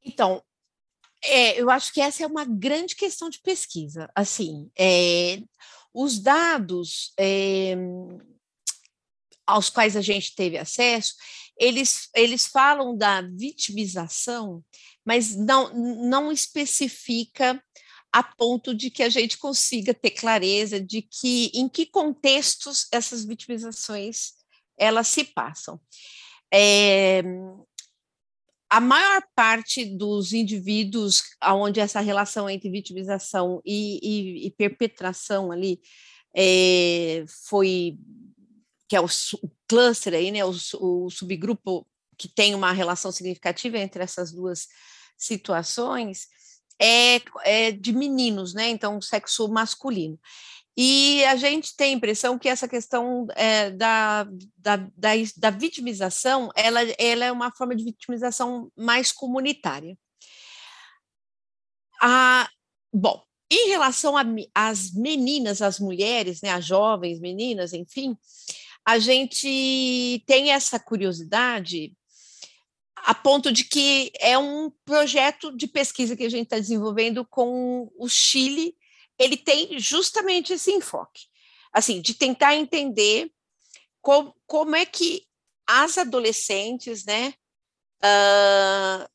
[0.04, 0.42] Então,
[1.24, 4.10] é, eu acho que essa é uma grande questão de pesquisa.
[4.14, 5.40] Assim, é,
[5.94, 7.76] os dados é,
[9.46, 11.16] aos quais a gente teve acesso,
[11.58, 14.64] eles, eles falam da vitimização,
[15.06, 17.62] mas não, não especifica
[18.12, 23.26] a ponto de que a gente consiga ter clareza de que em que contextos essas
[23.26, 24.34] vitimizações
[24.78, 25.80] elas se passam.
[26.54, 27.22] É,
[28.70, 35.80] a maior parte dos indivíduos onde essa relação entre vitimização e, e, e perpetração ali
[36.36, 37.98] é, foi
[38.88, 41.88] que é o, o cluster aí, né, o, o, subgrupo
[42.18, 44.68] que tem uma relação significativa entre essas duas
[45.18, 46.28] situações,
[46.82, 48.70] é, é de meninos, né?
[48.70, 50.20] Então, sexo masculino.
[50.78, 56.50] E a gente tem a impressão que essa questão é, da, da, da, da, vitimização,
[56.54, 59.98] ela, ela é uma forma de vitimização mais comunitária.
[62.02, 62.50] Ah,
[62.94, 64.16] bom, em relação
[64.54, 68.18] às meninas, às mulheres, né, as jovens meninas, enfim,
[68.86, 71.96] a gente tem essa curiosidade
[73.06, 77.92] a ponto de que é um projeto de pesquisa que a gente está desenvolvendo com
[78.00, 78.76] o Chile,
[79.20, 81.26] ele tem justamente esse enfoque,
[81.72, 83.32] assim, de tentar entender
[84.02, 85.24] como, como é que
[85.68, 87.36] as adolescentes, né,
[88.04, 89.08] uh,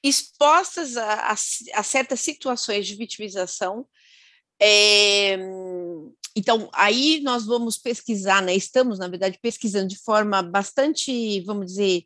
[0.00, 3.84] expostas a, a, a, certas situações de vitimização,
[4.60, 5.36] é,
[6.38, 8.54] então, aí nós vamos pesquisar, né?
[8.54, 12.04] Estamos, na verdade, pesquisando de forma bastante, vamos dizer,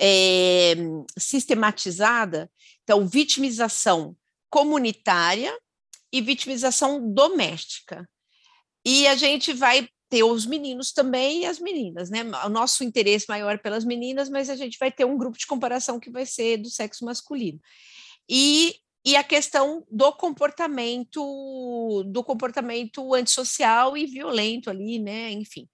[0.00, 0.76] é,
[1.18, 2.48] sistematizada.
[2.84, 4.16] Então, vitimização
[4.48, 5.52] comunitária
[6.12, 8.08] e vitimização doméstica.
[8.84, 12.22] E a gente vai ter os meninos também e as meninas, né?
[12.44, 15.98] O nosso interesse maior pelas meninas, mas a gente vai ter um grupo de comparação
[15.98, 17.58] que vai ser do sexo masculino.
[18.30, 25.30] E e a questão do comportamento do comportamento antissocial e violento ali, né?
[25.30, 25.68] Enfim,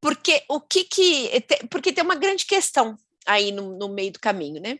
[0.00, 1.30] porque o que que
[1.70, 2.96] porque tem uma grande questão
[3.26, 4.78] aí no, no meio do caminho, né?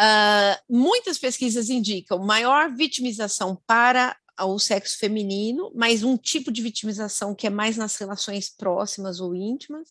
[0.00, 7.34] Uh, muitas pesquisas indicam maior vitimização para o sexo feminino, mas um tipo de vitimização
[7.34, 9.90] que é mais nas relações próximas ou íntimas.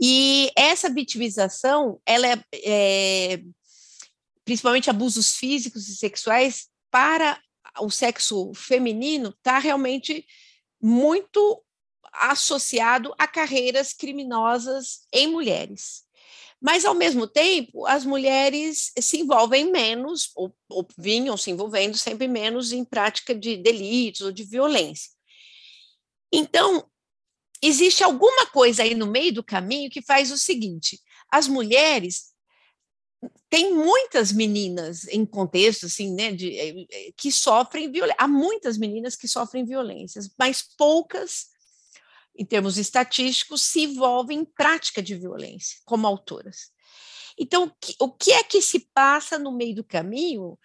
[0.00, 3.42] E essa vitimização, ela é, é
[4.44, 7.40] principalmente abusos físicos e sexuais, para
[7.80, 10.24] o sexo feminino, está realmente
[10.80, 11.64] muito
[12.12, 16.04] associado a carreiras criminosas em mulheres.
[16.60, 22.28] Mas, ao mesmo tempo, as mulheres se envolvem menos, ou, ou vinham se envolvendo sempre
[22.28, 25.10] menos em prática de delitos ou de violência.
[26.32, 26.88] Então,
[27.60, 32.33] existe alguma coisa aí no meio do caminho que faz o seguinte: as mulheres
[33.48, 38.16] tem muitas meninas em contexto assim, né, de, eh, que sofrem violência.
[38.18, 41.46] Há muitas meninas que sofrem violências, mas poucas,
[42.36, 46.72] em termos estatísticos, se envolvem em prática de violência como autoras.
[47.38, 50.58] Então, o que é que se passa no meio do caminho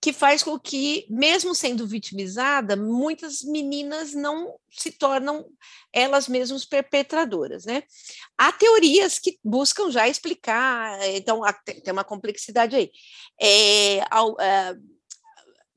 [0.00, 5.46] que faz com que, mesmo sendo vitimizada, muitas meninas não se tornam
[5.92, 7.82] elas mesmas perpetradoras, né?
[8.36, 12.90] Há teorias que buscam já explicar, então tem uma complexidade aí.
[13.40, 14.76] É, é,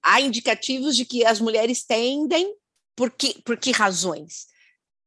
[0.04, 2.54] há indicativos de que as mulheres tendem,
[2.96, 4.48] por que, por que razões?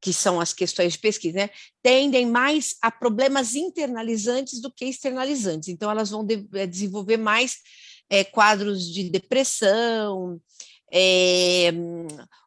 [0.03, 1.51] que são as questões de pesquisa, né,
[1.81, 5.69] tendem mais a problemas internalizantes do que externalizantes.
[5.69, 7.59] Então, elas vão é, desenvolver mais
[8.13, 10.39] é, quadros de depressão,
[10.93, 11.73] é,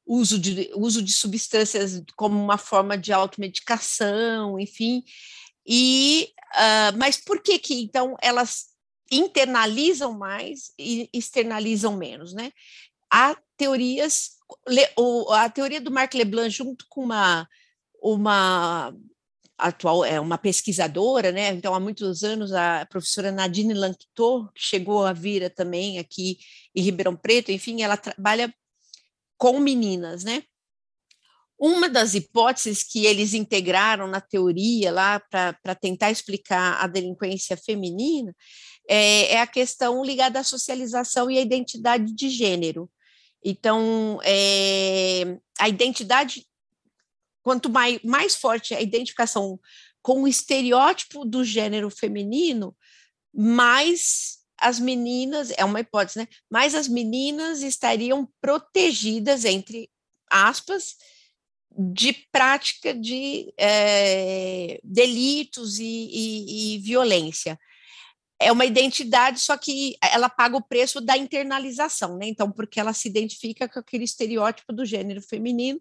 [0.05, 5.03] uso, de, uso de substâncias como uma forma de automedicação, enfim.
[5.65, 8.65] E, uh, mas por que que, então, elas
[9.11, 12.51] internalizam mais e externalizam menos, né?
[13.11, 14.33] Há teorias,
[15.31, 17.49] a teoria do Marc Leblanc junto com uma,
[17.99, 18.95] uma
[19.57, 21.49] atual é uma pesquisadora, né?
[21.53, 26.37] Então há muitos anos a professora Nadine Lanctot chegou a vir também aqui
[26.75, 28.53] em Ribeirão Preto, enfim, ela trabalha
[29.37, 30.43] com meninas, né?
[31.57, 38.35] Uma das hipóteses que eles integraram na teoria lá para tentar explicar a delinquência feminina
[38.87, 42.89] é, é, a questão ligada à socialização e à identidade de gênero.
[43.43, 46.45] Então, é, a identidade,
[47.45, 49.59] quanto mais, mais forte a identificação
[50.01, 52.75] com o estereótipo do gênero feminino,
[53.31, 56.27] mais as meninas, é uma hipótese, né?
[56.49, 59.91] Mais as meninas estariam protegidas, entre
[60.27, 60.95] aspas,
[61.69, 67.59] de prática de é, delitos e, e, e violência
[68.39, 72.27] é uma identidade, só que ela paga o preço da internalização, né?
[72.27, 75.79] Então, porque ela se identifica com aquele estereótipo do gênero feminino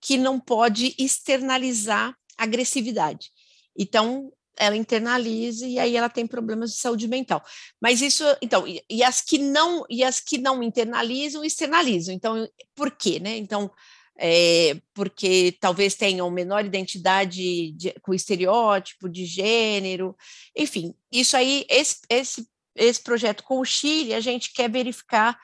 [0.00, 3.30] que não pode externalizar agressividade.
[3.76, 7.42] Então, ela internaliza e aí ela tem problemas de saúde mental.
[7.80, 12.14] Mas isso, então, e, e as que não e as que não internalizam, externalizam.
[12.14, 13.36] Então, por quê, né?
[13.36, 13.70] Então,
[14.18, 20.14] é, porque talvez tenham menor identidade de, com estereótipo de gênero,
[20.54, 22.46] enfim, isso aí, esse, esse,
[22.76, 25.38] esse projeto com o Chile, a gente quer verificar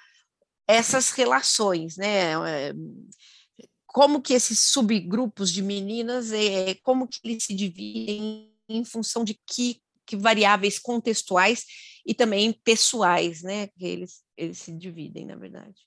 [0.68, 2.34] essas relações, né?
[3.96, 9.32] Como que esses subgrupos de meninas, é, como que eles se dividem em função de
[9.32, 11.64] que, que variáveis contextuais
[12.04, 13.68] e também pessoais, né?
[13.68, 15.80] Que eles, eles se dividem, na verdade.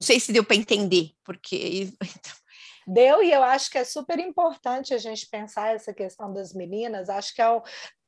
[0.00, 1.92] Não sei se deu para entender, porque.
[2.86, 7.08] Deu, e eu acho que é super importante a gente pensar essa questão das meninas.
[7.08, 7.62] Acho que é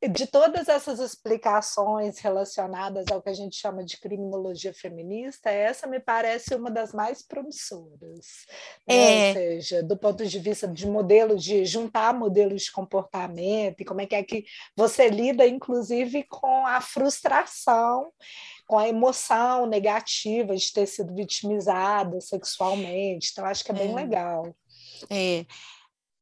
[0.07, 5.99] de todas essas explicações relacionadas ao que a gente chama de criminologia feminista, essa me
[5.99, 8.47] parece uma das mais promissoras.
[8.87, 8.95] Né?
[8.95, 9.29] É.
[9.29, 14.01] Ou seja, do ponto de vista de modelo de juntar modelos de comportamento e como
[14.01, 14.45] é que é que
[14.77, 18.13] você lida, inclusive, com a frustração
[18.69, 23.31] com a emoção negativa de ter sido vitimizada sexualmente.
[23.33, 23.95] Então, acho que é bem é.
[23.95, 24.55] legal.
[25.09, 25.47] É.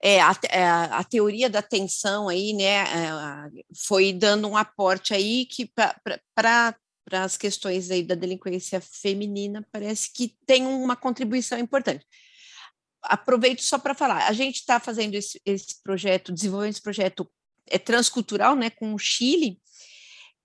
[0.02, 5.46] É, a, é, a, teoria da tensão aí, né, é, foi dando um aporte aí
[5.46, 5.70] que
[6.34, 6.76] para
[7.12, 12.04] as questões aí da delinquência feminina parece que tem uma contribuição importante.
[13.02, 17.30] Aproveito só para falar, a gente está fazendo esse, esse projeto, desenvolvendo esse projeto
[17.66, 19.58] é, transcultural, né, com o Chile,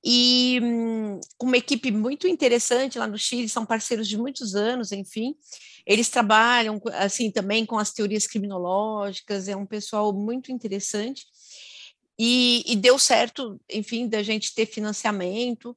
[0.04, 5.36] e hum, uma equipe muito interessante lá no Chile, são parceiros de muitos anos, enfim.
[5.86, 11.26] Eles trabalham assim também com as teorias criminológicas, é um pessoal muito interessante.
[12.20, 15.76] E, e deu certo, enfim, da gente ter financiamento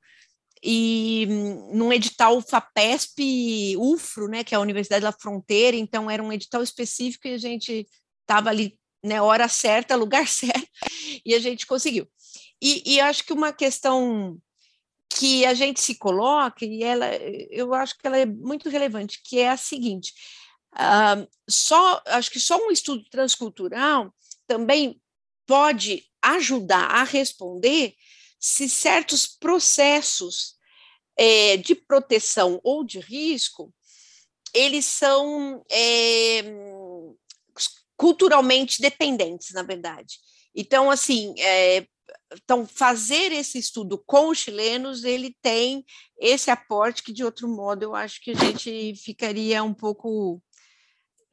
[0.63, 6.23] e hum, num edital FAPESP UFRO, né, que é a Universidade da Fronteira, então era
[6.23, 7.87] um edital específico e a gente
[8.23, 10.69] estava ali, né, hora certa, lugar certo,
[11.25, 12.09] e a gente conseguiu.
[12.63, 14.39] E, e acho que uma questão
[15.19, 17.07] que a gente se coloca, e ela,
[17.51, 20.13] eu acho que ela é muito relevante, que é a seguinte:
[20.75, 24.15] uh, só, acho que só um estudo transcultural
[24.47, 25.01] também
[25.47, 27.95] pode ajudar a responder
[28.41, 30.55] se certos processos
[31.17, 33.73] é, de proteção ou de risco
[34.55, 36.45] eles são é,
[37.97, 40.19] culturalmente dependentes, na verdade.
[40.55, 41.87] Então, assim, é,
[42.43, 45.85] então, fazer esse estudo com os chilenos, ele tem
[46.19, 50.35] esse aporte que, de outro modo, eu acho que a gente ficaria um pouco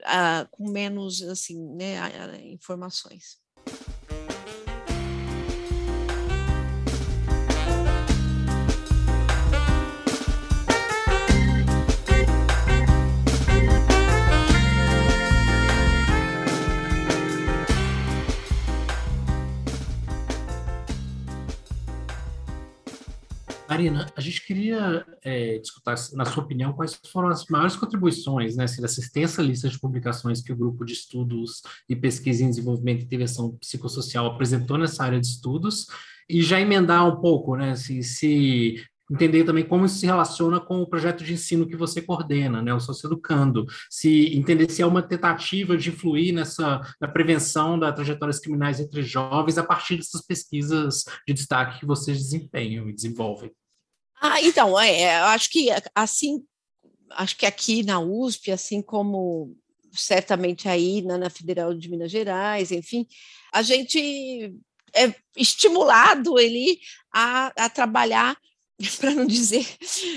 [0.02, 1.98] uh, com menos, assim, né,
[2.46, 3.40] informações.
[23.72, 28.66] Marina, a gente queria é, discutir, na sua opinião, quais foram as maiores contribuições né,
[28.66, 33.00] assim, dessa extensa lista de publicações que o grupo de estudos e pesquisa em desenvolvimento
[33.00, 35.88] e intervenção psicossocial apresentou nessa área de estudos,
[36.30, 38.76] e já emendar um pouco, né, assim, se
[39.10, 42.74] entender também como isso se relaciona com o projeto de ensino que você coordena, né,
[42.74, 48.40] o Socioeducando, se entender se é uma tentativa de influir nessa na prevenção das trajetórias
[48.40, 53.50] criminais entre jovens a partir dessas pesquisas de destaque que vocês desempenham e desenvolvem.
[54.24, 56.46] Ah, então, é, acho que assim,
[57.10, 59.58] acho que aqui na USP, assim como
[59.92, 63.08] certamente aí na, na Federal de Minas Gerais, enfim,
[63.52, 64.54] a gente
[64.94, 66.80] é estimulado ele
[67.12, 68.38] a, a trabalhar,
[69.00, 69.66] para não dizer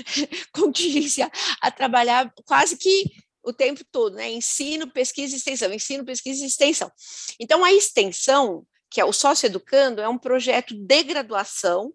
[0.53, 3.11] contingência, a trabalhar quase que
[3.43, 4.31] o tempo todo, né?
[4.31, 6.91] Ensino, pesquisa e extensão, ensino, pesquisa e extensão.
[7.39, 11.91] Então, a extensão, que é o Sócio Educando, é um projeto de graduação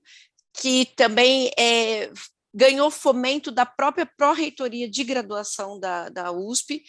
[0.53, 2.11] que também é,
[2.53, 6.82] ganhou fomento da própria pró-reitoria de graduação da, da USP,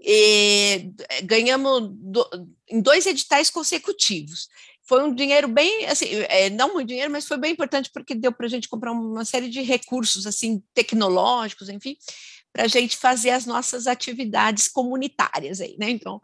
[0.00, 0.92] e
[1.24, 2.28] ganhamos do,
[2.68, 4.48] em dois editais consecutivos.
[4.84, 8.32] Foi um dinheiro bem, assim, é, não muito dinheiro, mas foi bem importante porque deu
[8.32, 11.96] para a gente comprar uma série de recursos, assim, tecnológicos, enfim,
[12.52, 15.90] para a gente fazer as nossas atividades comunitárias aí, né?
[15.90, 16.20] Então,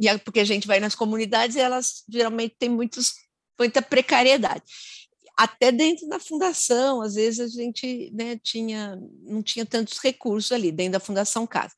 [0.00, 3.12] e porque a gente vai nas comunidades e elas geralmente têm muitos,
[3.58, 4.62] muita precariedade
[5.36, 10.72] até dentro da fundação, às vezes a gente né, tinha, não tinha tantos recursos ali
[10.72, 11.74] dentro da Fundação Casa.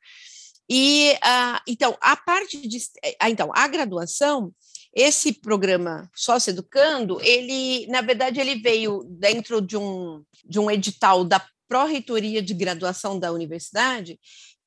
[0.71, 4.53] E uh, então a parte de uh, então a graduação,
[4.95, 11.25] esse programa Sócio Educando, ele na verdade ele veio dentro de um de um edital
[11.25, 14.19] da pró-reitoria de graduação da universidade,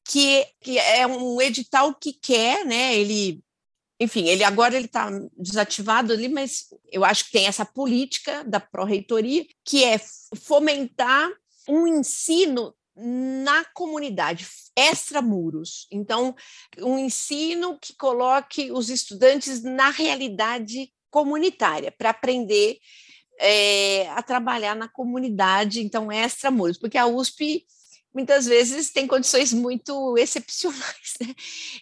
[0.08, 2.96] que, que é um edital que quer, né?
[2.96, 3.42] Ele
[4.02, 8.60] enfim, ele agora ele está desativado ali, mas eu acho que tem essa política da
[8.60, 10.02] pró-reitoria que é
[10.36, 11.30] fomentar
[11.70, 15.88] um ensino na comunidade, extramuros.
[15.91, 16.36] Então,
[16.80, 22.80] um ensino que coloque os estudantes na realidade comunitária, para aprender
[23.39, 27.68] é, a trabalhar na comunidade, então, extramuros, porque a USP
[28.14, 31.34] muitas vezes tem condições muito excepcionais, né?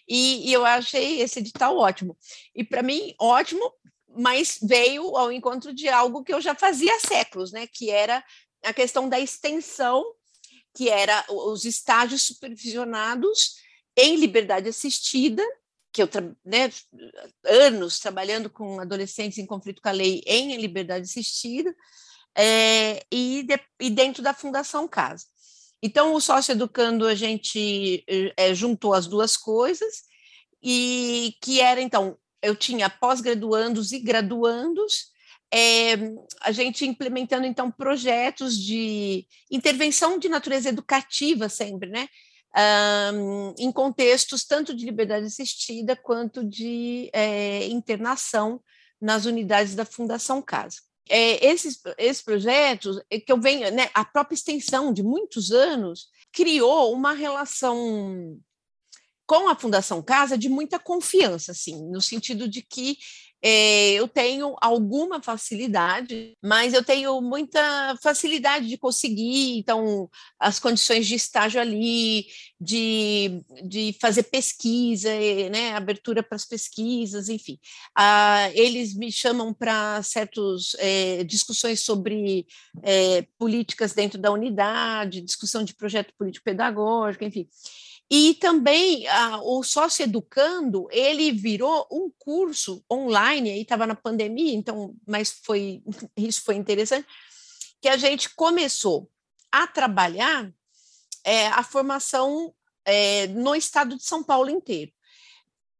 [0.08, 2.16] E, e eu achei esse edital ótimo.
[2.54, 3.72] E para mim, ótimo,
[4.08, 7.66] mas veio ao encontro de algo que eu já fazia há séculos, né?
[7.66, 8.24] Que era
[8.64, 10.04] a questão da extensão
[10.74, 13.56] que era os estágios supervisionados
[13.96, 15.42] em liberdade assistida,
[15.92, 16.08] que eu
[16.44, 16.70] né,
[17.44, 21.74] anos trabalhando com adolescentes em conflito com a lei em liberdade assistida,
[22.36, 25.26] é, e, de, e, dentro da Fundação Casa.
[25.82, 28.04] Então, o Sócio Educando, a gente
[28.36, 30.02] é, juntou as duas coisas,
[30.62, 35.10] e que era, então, eu tinha pós-graduandos e graduandos,
[35.52, 35.94] é,
[36.42, 42.08] a gente implementando então projetos de intervenção de natureza educativa sempre, né?
[43.14, 48.60] Um, em contextos tanto de liberdade assistida quanto de é, internação
[49.00, 50.78] nas unidades da Fundação Casa.
[51.08, 56.08] É, esses, esses projetos é, que eu venho, né, a própria extensão de muitos anos
[56.32, 58.38] criou uma relação
[59.26, 62.98] com a Fundação Casa de muita confiança, assim, no sentido de que
[63.42, 71.14] eu tenho alguma facilidade, mas eu tenho muita facilidade de conseguir, então, as condições de
[71.14, 72.26] estágio ali,
[72.60, 77.58] de, de fazer pesquisa, eh, né, abertura para as pesquisas, enfim.
[77.96, 82.46] Ah, eles me chamam para certas é, discussões sobre
[82.82, 87.48] é, políticas dentro da unidade, discussão de projeto político-pedagógico, enfim.
[88.12, 94.52] E também ah, o Sócio Educando, ele virou um curso online, aí estava na pandemia,
[94.52, 95.80] então, mas foi
[96.18, 97.06] isso foi interessante,
[97.80, 99.08] que a gente começou
[99.52, 100.52] a trabalhar
[101.24, 102.52] é, a formação
[102.84, 104.90] é, no estado de São Paulo inteiro,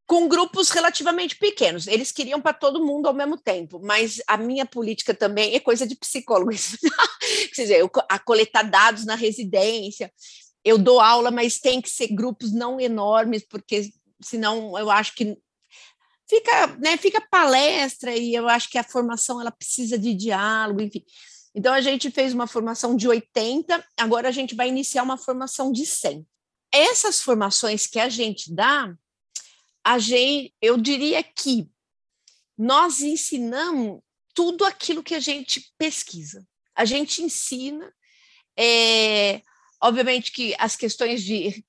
[0.07, 1.89] com grupos relativamente pequenos.
[1.89, 5.85] Eles queriam para todo mundo ao mesmo tempo, mas a minha política também é coisa
[5.85, 6.53] de psicólogo,
[7.55, 10.12] quer dizer, a coletar dados na residência
[10.65, 13.91] eu dou aula, mas tem que ser grupos não enormes, porque
[14.23, 15.37] senão eu acho que
[16.29, 21.05] fica, né, fica palestra e eu acho que a formação ela precisa de diálogo, enfim.
[21.55, 25.73] Então a gente fez uma formação de 80, agora a gente vai iniciar uma formação
[25.73, 26.25] de 100.
[26.73, 28.95] Essas formações que a gente dá,
[29.85, 31.69] a gente, eu diria que
[32.57, 34.01] nós ensinamos
[34.33, 36.47] tudo aquilo que a gente pesquisa.
[36.77, 37.93] A gente ensina
[38.57, 39.43] é,
[39.83, 41.64] Obviamente que as questões de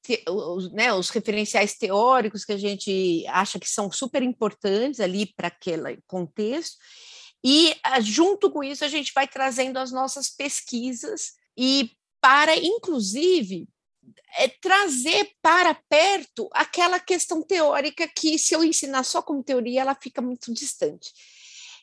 [0.73, 5.99] né, os referenciais teóricos que a gente acha que são super importantes ali para aquele
[6.05, 6.77] contexto,
[7.43, 11.91] e ah, junto com isso a gente vai trazendo as nossas pesquisas e
[12.21, 13.67] para, inclusive,
[14.37, 19.95] é trazer para perto aquela questão teórica que, se eu ensinar só como teoria, ela
[19.95, 21.11] fica muito distante.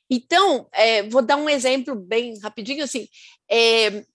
[0.09, 3.09] Então, é, vou dar um exemplo bem rapidinho, assim,
[3.51, 4.07] é,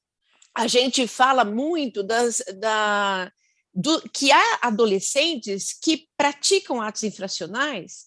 [0.56, 3.32] a gente fala muito das, da,
[3.74, 8.06] do, que há adolescentes que praticam atos infracionais,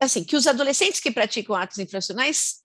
[0.00, 2.62] assim, que os adolescentes que praticam atos infracionais,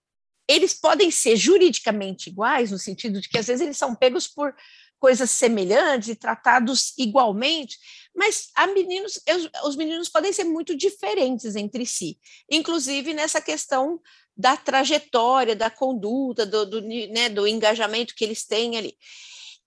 [0.48, 4.54] eles podem ser juridicamente iguais, no sentido de que às vezes eles são pegos por
[4.98, 7.78] coisas semelhantes e tratados igualmente,
[8.14, 9.20] mas meninos,
[9.64, 12.18] os meninos podem ser muito diferentes entre si,
[12.50, 14.00] inclusive nessa questão
[14.38, 18.96] da trajetória, da conduta, do, do, né, do engajamento que eles têm ali.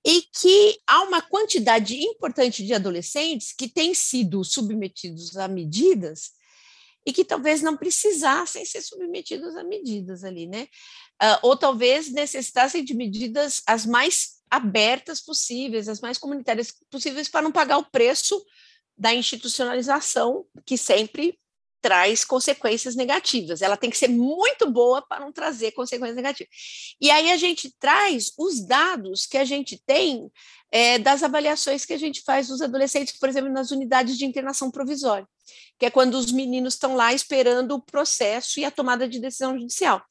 [0.03, 6.32] E que há uma quantidade importante de adolescentes que têm sido submetidos a medidas
[7.05, 10.67] e que talvez não precisassem ser submetidos a medidas ali, né?
[11.22, 17.41] Uh, ou talvez necessitassem de medidas as mais abertas possíveis, as mais comunitárias possíveis, para
[17.41, 18.43] não pagar o preço
[18.97, 21.39] da institucionalização, que sempre
[21.82, 23.61] traz consequências negativas.
[23.61, 26.53] Ela tem que ser muito boa para não trazer consequências negativas.
[27.01, 30.32] E aí a gente traz os dados que a gente tem
[30.71, 34.71] é, das avaliações que a gente faz dos adolescentes, por exemplo, nas unidades de internação
[34.71, 35.27] provisória,
[35.77, 39.59] que é quando os meninos estão lá esperando o processo e a tomada de decisão
[39.59, 40.01] judicial.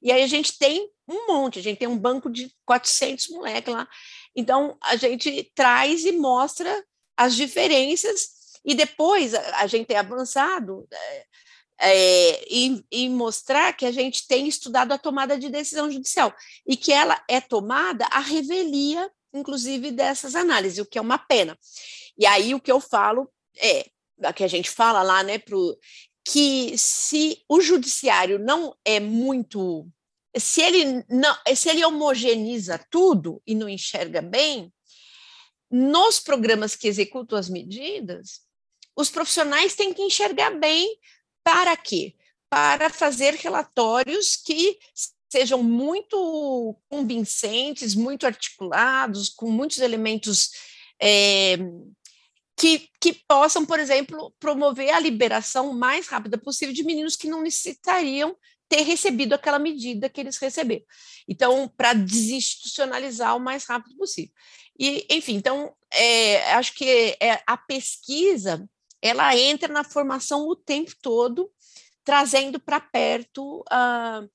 [0.00, 3.72] E aí a gente tem um monte, a gente tem um banco de 400 moleques
[3.72, 3.88] lá.
[4.36, 6.84] Então, a gente traz e mostra
[7.16, 11.26] as diferenças e depois a, gente tem avançado é,
[11.80, 16.34] é, e, e, mostrar que a gente tem estudado a tomada de decisão judicial
[16.66, 21.58] e que ela é tomada a revelia, inclusive, dessas análises, o que é uma pena.
[22.16, 23.86] E aí o que eu falo é,
[24.34, 25.76] que a gente fala lá, né, pro,
[26.24, 29.86] que se o judiciário não é muito
[30.36, 34.72] se ele não se ele homogeneiza tudo e não enxerga bem
[35.70, 38.43] nos programas que executam as medidas
[38.96, 40.98] os profissionais têm que enxergar bem
[41.42, 42.14] para quê?
[42.48, 44.78] Para fazer relatórios que
[45.30, 50.50] sejam muito convincentes, muito articulados, com muitos elementos
[51.02, 51.56] é,
[52.56, 57.42] que, que possam, por exemplo, promover a liberação mais rápida possível de meninos que não
[57.42, 58.36] necessitariam
[58.68, 60.84] ter recebido aquela medida que eles receberam.
[61.28, 64.32] Então, para desinstitucionalizar o mais rápido possível.
[64.78, 68.68] E, enfim, então, é, acho que é, a pesquisa
[69.04, 71.52] ela entra na formação o tempo todo,
[72.02, 74.30] trazendo para perto uh,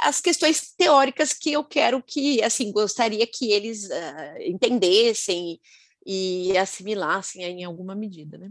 [0.00, 5.60] as questões teóricas que eu quero que, assim, gostaria que eles uh, entendessem
[6.06, 8.50] e assimilassem em alguma medida, né?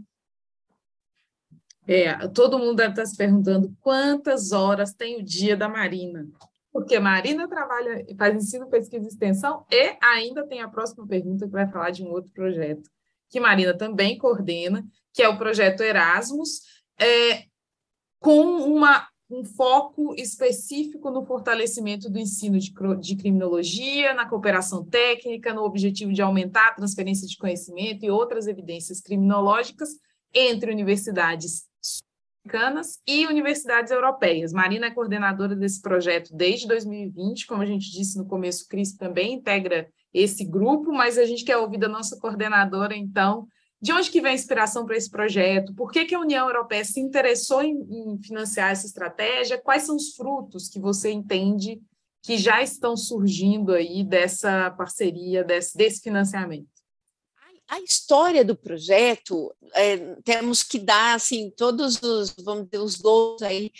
[1.88, 6.28] É, todo mundo deve estar se perguntando quantas horas tem o dia da Marina,
[6.72, 11.46] porque a Marina trabalha, faz ensino, pesquisa e extensão e ainda tem a próxima pergunta
[11.46, 12.88] que vai falar de um outro projeto
[13.30, 16.62] que Marina também coordena, que é o projeto Erasmus,
[16.98, 17.44] é,
[18.18, 25.54] com uma, um foco específico no fortalecimento do ensino de, de criminologia, na cooperação técnica,
[25.54, 29.90] no objetivo de aumentar a transferência de conhecimento e outras evidências criminológicas
[30.34, 31.70] entre universidades
[32.44, 34.52] americanas e universidades europeias.
[34.52, 39.34] Marina é coordenadora desse projeto desde 2020, como a gente disse no começo, Cris também
[39.34, 43.46] integra esse grupo, mas a gente quer ouvir da nossa coordenadora, então,
[43.80, 45.74] de onde que vem a inspiração para esse projeto?
[45.74, 49.56] Por que, que a União Europeia se interessou em, em, financiar essa estratégia?
[49.58, 51.80] Quais são os frutos que você entende
[52.22, 56.68] que já estão surgindo aí dessa parceria, desse, desse financiamento?
[57.66, 63.40] A história do projeto, é, temos que dar assim, todos os, vamos dizer, os gols
[63.40, 63.70] aí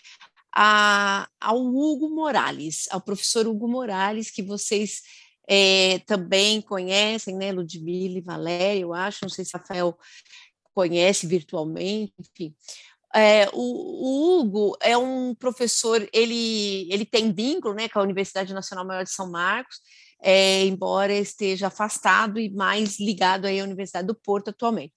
[0.55, 5.03] a, ao Hugo Morales, ao professor Hugo Morales, que vocês
[5.49, 9.99] é, também conhecem, né, Ludmila e Valéria, eu acho, não sei se Rafael
[10.75, 12.55] conhece virtualmente.
[13.15, 18.55] É, o, o, Hugo é um professor, ele, ele tem vínculo né, com a Universidade
[18.55, 19.81] Nacional Maior de São Marcos,
[20.23, 24.95] é, embora esteja afastado e mais ligado aí à Universidade do Porto atualmente.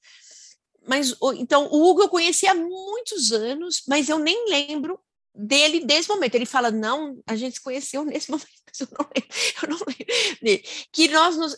[0.86, 5.00] Mas, então, o Hugo eu conheci há muitos anos, mas eu nem lembro
[5.34, 6.36] dele desse momento.
[6.36, 8.48] Ele fala, não, a gente se conheceu nesse momento,
[8.80, 10.64] eu não lembro, eu não lembro.
[10.92, 11.56] Que nós nos,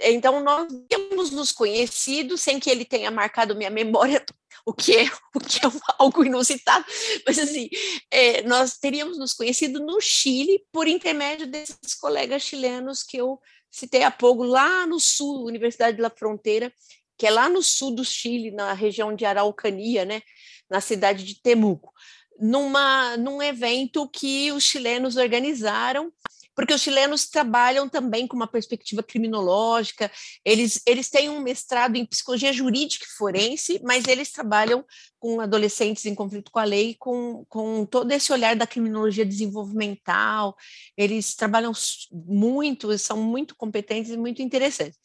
[0.00, 4.24] então nós temos nos conhecido sem que ele tenha marcado minha memória,
[4.66, 6.84] o que é, o que é algo inusitado,
[7.26, 7.68] mas assim,
[8.10, 13.40] é, nós teríamos nos conhecido no Chile por intermédio desses colegas chilenos que eu
[13.70, 16.72] citei há pouco, lá no sul, Universidade da Fronteira,
[17.16, 20.20] que é lá no sul do Chile, na região de Araucania, né,
[20.68, 21.92] na cidade de Temuco
[22.38, 26.12] numa, num evento que os chilenos organizaram
[26.54, 30.10] porque os chilenos trabalham também com uma perspectiva criminológica,
[30.44, 34.84] eles, eles têm um mestrado em psicologia jurídica e forense, mas eles trabalham
[35.18, 40.56] com adolescentes em conflito com a lei, com, com todo esse olhar da criminologia desenvolvimental,
[40.96, 41.72] eles trabalham
[42.10, 44.98] muito, são muito competentes e muito interessantes.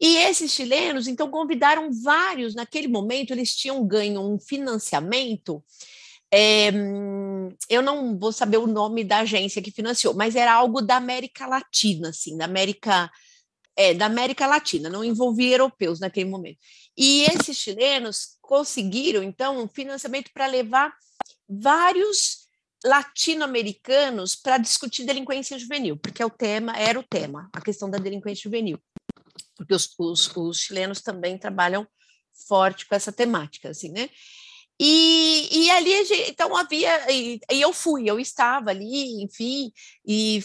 [0.00, 5.62] E esses chilenos, então, convidaram vários, naquele momento, eles tinham ganho um financiamento
[6.32, 6.70] é,
[7.68, 11.46] eu não vou saber o nome da agência que financiou, mas era algo da América
[11.46, 13.10] Latina, assim, da América,
[13.76, 16.58] é, da América Latina, não envolvia europeus naquele momento.
[16.96, 20.92] E esses chilenos conseguiram, então, um financiamento para levar
[21.48, 22.48] vários
[22.84, 27.98] latino-americanos para discutir delinquência juvenil, porque é o tema, era o tema, a questão da
[27.98, 28.78] delinquência juvenil.
[29.56, 31.86] Porque os, os, os chilenos também trabalham
[32.48, 34.08] forte com essa temática, assim, né?
[34.82, 35.92] E, e ali,
[36.26, 39.70] então havia, e, e, eu fui, eu estava ali, enfim,
[40.06, 40.42] e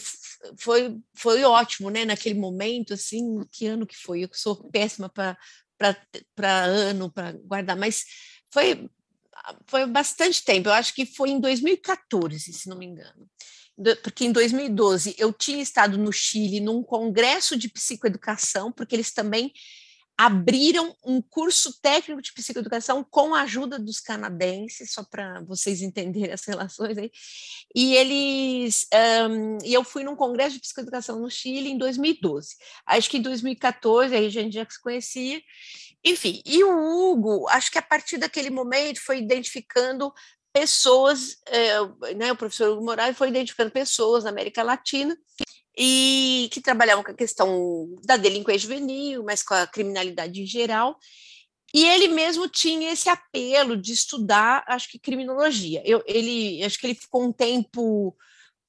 [0.58, 4.24] foi, foi ótimo, né, naquele momento, assim, que ano que foi?
[4.24, 5.38] Eu sou péssima para
[6.66, 8.04] ano, para guardar, mas
[8.52, 8.90] foi,
[9.66, 13.26] foi bastante tempo, eu acho que foi em 2014, se não me engano,
[14.02, 19.50] porque em 2012 eu tinha estado no Chile num congresso de psicoeducação, porque eles também
[20.18, 26.32] abriram um curso técnico de psicoeducação com a ajuda dos canadenses, só para vocês entenderem
[26.32, 27.10] as relações aí.
[27.74, 28.86] E eles
[29.28, 32.56] um, e eu fui num congresso de psicoeducação no Chile em 2012.
[32.86, 35.40] Acho que em 2014 aí a gente já se conhecia.
[36.04, 40.12] Enfim, e o Hugo, acho que a partir daquele momento foi identificando
[40.52, 45.16] pessoas, é, né, o professor Hugo Moraes foi identificando pessoas na América Latina
[45.76, 50.98] e que trabalhavam com a questão da delinquência juvenil, mas com a criminalidade em geral.
[51.74, 55.82] E ele mesmo tinha esse apelo de estudar, acho que criminologia.
[55.84, 58.16] Eu, ele, acho que ele ficou um tempo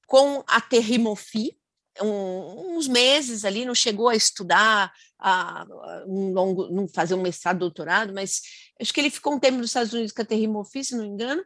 [0.06, 1.56] com a Terrimofi,
[2.02, 5.66] um, uns meses ali, não chegou a estudar, a,
[6.06, 8.42] um longo, não fazer um mestrado, doutorado, mas
[8.80, 11.10] acho que ele ficou um tempo nos Estados Unidos com a Terrimofi, se não me
[11.10, 11.42] engano,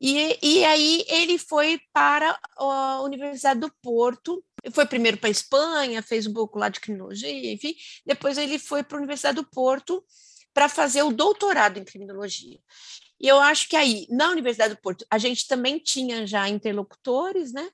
[0.00, 4.42] e, e aí ele foi para a Universidade do Porto,
[4.72, 7.74] foi primeiro para a Espanha, fez um pouco lá de criminologia, enfim,
[8.06, 10.04] depois ele foi para a Universidade do Porto
[10.54, 12.58] para fazer o doutorado em criminologia.
[13.20, 17.52] E eu acho que aí, na Universidade do Porto, a gente também tinha já interlocutores,
[17.52, 17.68] né,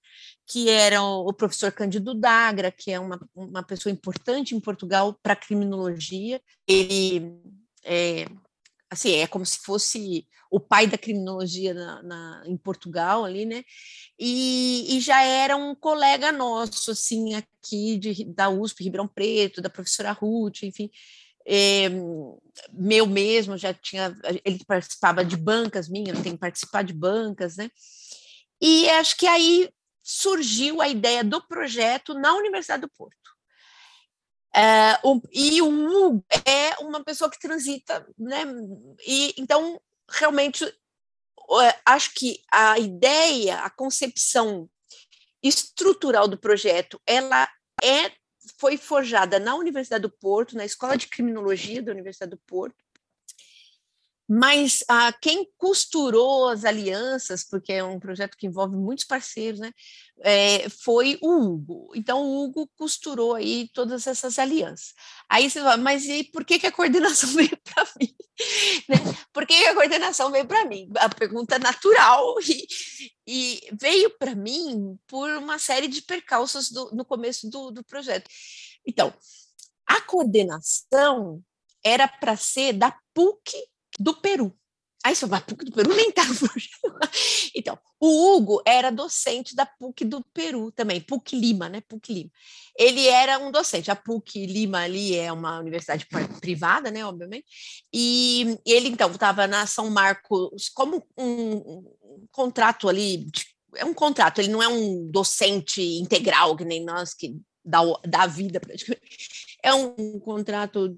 [0.46, 5.36] que eram o professor Cândido Dagra, que é uma, uma pessoa importante em Portugal para
[5.36, 6.40] criminologia.
[6.66, 7.38] Ele
[7.84, 8.24] é,
[8.94, 13.64] assim, é como se fosse o pai da criminologia na, na, em Portugal ali, né?
[14.18, 19.68] E, e, já era um colega nosso, assim, aqui de, da USP, Ribeirão Preto, da
[19.68, 20.90] professora Ruth, enfim,
[21.46, 21.90] é,
[22.72, 27.70] meu mesmo, já tinha, ele participava de bancas minhas, tem que participar de bancas, né?
[28.60, 29.68] E acho que aí
[30.02, 33.23] surgiu a ideia do projeto na Universidade do Porto.
[34.54, 38.44] É, o, e o Hugo é uma pessoa que transita, né?
[39.04, 40.64] E então realmente
[41.84, 44.68] acho que a ideia, a concepção
[45.42, 47.48] estrutural do projeto, ela
[47.82, 48.12] é
[48.58, 52.76] foi forjada na Universidade do Porto, na Escola de Criminologia da Universidade do Porto,
[54.28, 59.70] mas ah, quem costurou as alianças, porque é um projeto que envolve muitos parceiros, né,
[60.20, 61.90] é, foi o Hugo.
[61.94, 64.94] Então, o Hugo costurou aí todas essas alianças.
[65.28, 68.14] Aí você fala, mas e por que, que a coordenação veio para mim?
[68.88, 68.96] né?
[69.32, 70.90] Por que, que a coordenação veio para mim?
[70.96, 72.66] A pergunta natural e,
[73.26, 78.28] e veio para mim por uma série de percalços do, no começo do, do projeto.
[78.86, 79.12] Então,
[79.86, 81.42] a coordenação
[81.84, 83.52] era para ser da PUC
[83.98, 84.56] do Peru.
[85.04, 86.22] Aí você vai, PUC do Peru nem tá
[87.54, 91.82] Então, o Hugo era docente da PUC do Peru também, PUC Lima, né?
[91.82, 92.30] PUC Lima.
[92.78, 93.90] Ele era um docente.
[93.90, 96.06] A PUC Lima ali é uma universidade
[96.40, 97.04] privada, né?
[97.04, 97.44] Obviamente.
[97.92, 103.26] E ele, então, estava na São Marcos como um, um contrato ali,
[103.76, 108.26] é um contrato, ele não é um docente integral, que nem nós, que dá, dá
[108.26, 109.44] vida praticamente.
[109.64, 110.94] É um contrato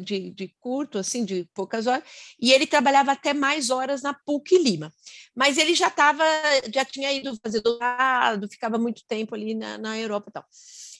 [0.00, 2.04] de, de, curto, assim, de poucas horas,
[2.40, 4.92] e ele trabalhava até mais horas na PUC Lima.
[5.34, 6.24] Mas ele já estava,
[6.72, 10.44] já tinha ido fazer doutorado, ficava muito tempo ali na, na Europa e tal.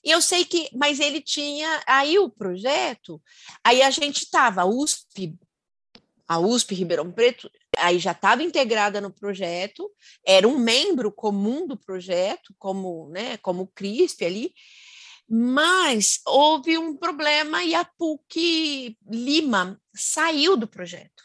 [0.04, 3.20] E eu sei que, mas ele tinha, aí o projeto,
[3.64, 5.36] aí a gente estava, a USP,
[6.26, 9.90] a USP Ribeirão Preto, aí já estava integrada no projeto,
[10.24, 14.52] era um membro comum do projeto, como, né, como CRISP ali,
[15.28, 21.24] mas houve um problema e a PUC Lima saiu do projeto.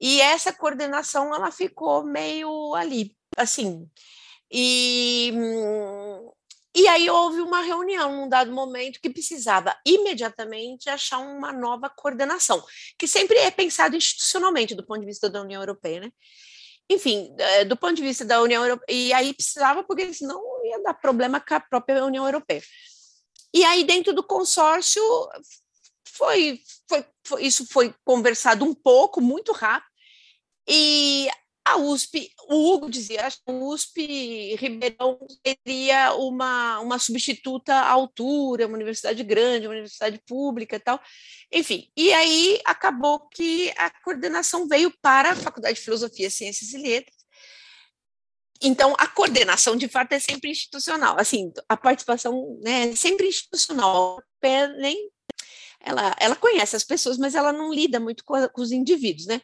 [0.00, 3.90] E essa coordenação ela ficou meio ali, assim.
[4.50, 5.32] E,
[6.74, 12.62] E aí houve uma reunião num dado momento que precisava imediatamente achar uma nova coordenação,
[12.96, 16.12] que sempre é pensado institucionalmente do ponto de vista da União Europeia, né?
[16.88, 20.82] Enfim, eh, do ponto de vista da União Europeia, e aí precisava, porque senão ia
[20.82, 22.62] dar problema com a própria União Europeia.
[23.54, 25.02] E aí, dentro do consórcio,
[26.06, 29.90] foi, foi, foi isso foi conversado um pouco, muito rápido,
[30.68, 31.28] e
[31.68, 37.90] a USP, o Hugo dizia, acho que a USP Ribeirão seria uma, uma substituta à
[37.90, 40.98] altura, uma universidade grande, uma universidade pública e tal.
[41.52, 46.78] Enfim, e aí acabou que a coordenação veio para a Faculdade de Filosofia, Ciências e
[46.78, 47.17] Letras.
[48.60, 51.16] Então, a coordenação, de fato, é sempre institucional.
[51.18, 54.20] Assim, a participação né, é sempre institucional.
[54.78, 55.10] Nem,
[55.80, 59.26] ela, ela conhece as pessoas, mas ela não lida muito com, a, com os indivíduos,
[59.26, 59.40] né?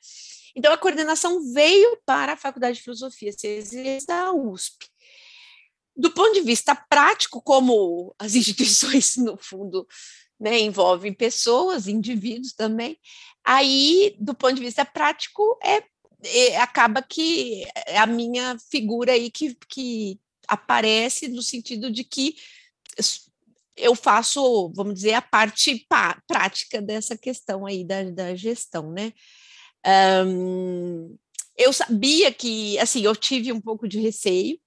[0.57, 4.89] Então, a coordenação veio para a Faculdade de Filosofia e Ciências da USP.
[5.97, 9.87] Do ponto de vista prático, como as instituições, no fundo,
[10.39, 12.99] né, envolvem pessoas, indivíduos também,
[13.45, 15.85] aí, do ponto de vista prático, é, é
[16.61, 20.19] acaba que é a minha figura aí que, que
[20.49, 22.37] aparece no sentido de que
[23.77, 25.87] eu faço, vamos dizer, a parte
[26.27, 29.13] prática dessa questão aí da, da gestão, né?
[30.27, 31.17] Um,
[31.57, 34.59] eu sabia que, assim, eu tive um pouco de receio,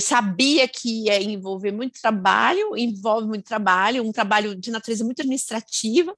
[0.00, 6.14] sabia que ia envolver muito trabalho, envolve muito trabalho, um trabalho de natureza muito administrativa,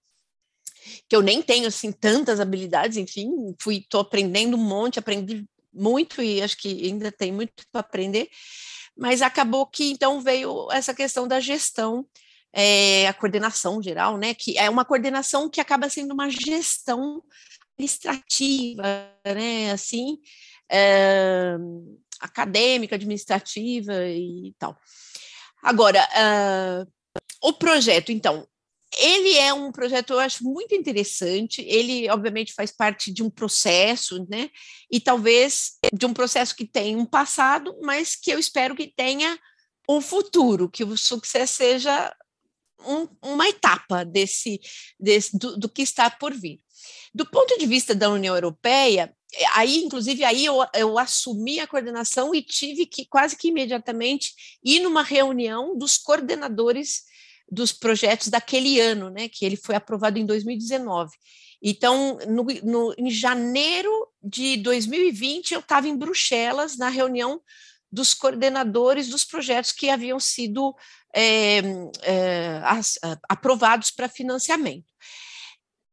[1.09, 6.23] que eu nem tenho, assim, tantas habilidades, enfim, fui, estou aprendendo um monte, aprendi muito
[6.23, 8.29] e acho que ainda tem muito para aprender,
[8.97, 12.07] mas acabou que, então, veio essa questão da gestão,
[12.53, 17.23] é, a coordenação geral, né, que é uma coordenação que acaba sendo uma gestão
[17.79, 18.83] administrativa,
[19.25, 20.19] né, assim,
[20.71, 21.57] é,
[22.21, 24.77] acadêmica, administrativa e tal.
[25.63, 26.93] Agora, uh,
[27.43, 28.47] o projeto, então,
[28.99, 31.63] ele é um projeto, eu acho, muito interessante.
[31.63, 34.51] Ele, obviamente, faz parte de um processo, né?
[34.91, 39.39] E talvez de um processo que tem um passado, mas que eu espero que tenha
[39.89, 42.15] um futuro, que o sucesso seja
[42.87, 44.61] um, uma etapa desse,
[44.99, 46.61] desse do, do, que está por vir.
[47.15, 51.67] Do ponto de vista da União Europeia, eh, aí, inclusive, aí eu, eu assumi a
[51.67, 54.33] coordenação e tive que quase que imediatamente
[54.65, 57.03] ir numa reunião dos coordenadores
[57.51, 61.11] dos projetos daquele ano, né, que ele foi aprovado em 2019.
[61.63, 63.91] Então, no, no, em janeiro
[64.23, 67.41] de 2020, eu estava em Bruxelas, na reunião
[67.93, 70.75] dos coordenadores dos projetos que haviam sido
[71.15, 71.59] é,
[72.03, 72.63] é,
[73.29, 74.87] aprovados para financiamento.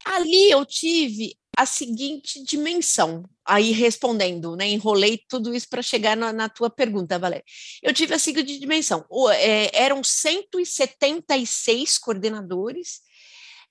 [0.05, 6.33] Ali eu tive a seguinte dimensão, aí respondendo, né, enrolei tudo isso para chegar na,
[6.33, 7.45] na, tua pergunta, Valéria.
[7.81, 12.99] Eu tive a seguinte dimensão, o, é, eram 176 coordenadores,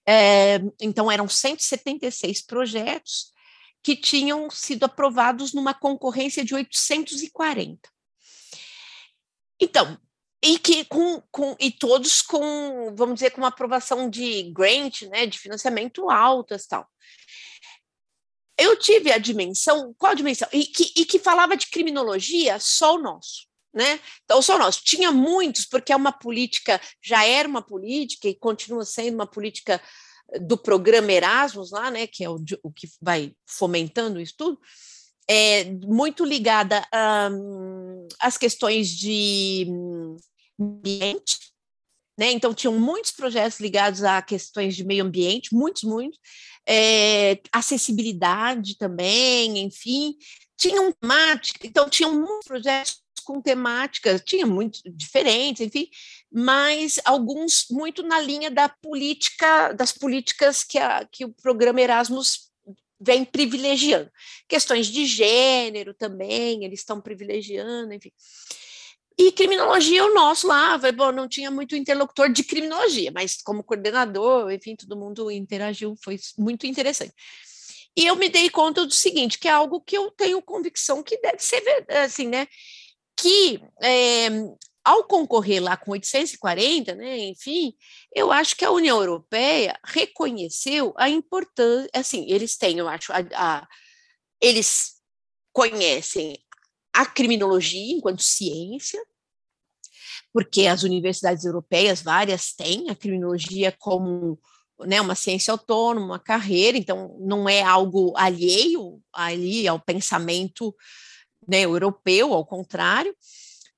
[0.08, 3.32] é, então eram 176 projetos
[3.82, 7.88] que tinham sido aprovados numa concorrência de 840.
[9.60, 9.98] Então,
[10.42, 15.26] e que com, com e todos com, vamos dizer, com uma aprovação de grant, né,
[15.26, 16.86] de financiamento altas tal.
[18.58, 20.48] Eu tive a dimensão, qual a dimensão?
[20.52, 23.46] E que, e que falava de criminologia só o nosso.
[23.74, 24.00] Né?
[24.24, 24.82] Então, só o nosso.
[24.82, 29.80] Tinha muitos, porque é uma política, já era uma política e continua sendo uma política
[30.40, 34.58] do programa Erasmus lá, né, que é o, o que vai fomentando isso tudo,
[35.28, 36.86] é muito ligada
[38.20, 39.66] às questões de
[40.58, 41.38] ambiente,
[42.16, 42.30] né?
[42.32, 46.18] Então, tinham muitos projetos ligados a questões de meio ambiente, muitos, muitos,
[46.66, 50.16] é, acessibilidade também, enfim,
[50.56, 55.88] tinham temática, então tinham muitos projetos com temáticas, tinha muito diferentes, enfim,
[56.32, 62.50] mas alguns muito na linha da política, das políticas que, a, que o programa Erasmus
[63.00, 64.10] vem privilegiando.
[64.48, 68.12] Questões de gênero também, eles estão privilegiando, enfim.
[69.18, 74.52] E criminologia, o nosso lá, bom, não tinha muito interlocutor de criminologia, mas como coordenador,
[74.52, 77.14] enfim, todo mundo interagiu, foi muito interessante.
[77.96, 81.18] E eu me dei conta do seguinte, que é algo que eu tenho convicção que
[81.18, 82.46] deve ser assim, né?
[83.16, 84.28] Que é,
[84.86, 87.74] ao concorrer lá com 840, né, enfim,
[88.14, 93.16] eu acho que a União Europeia reconheceu a importância, assim, eles têm, eu acho, a,
[93.34, 93.68] a,
[94.40, 94.92] eles
[95.52, 96.38] conhecem
[96.96, 99.00] a criminologia enquanto ciência,
[100.32, 104.38] porque as universidades europeias, várias, têm a criminologia como
[104.80, 110.74] né, uma ciência autônoma, uma carreira, então não é algo alheio ali ao pensamento
[111.46, 113.14] né, europeu, ao contrário.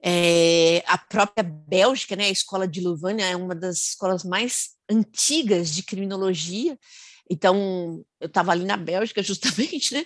[0.00, 5.70] É, a própria Bélgica, né, a escola de Louvain é uma das escolas mais antigas
[5.70, 6.78] de criminologia,
[7.30, 10.04] então eu estava ali na Bélgica justamente, né?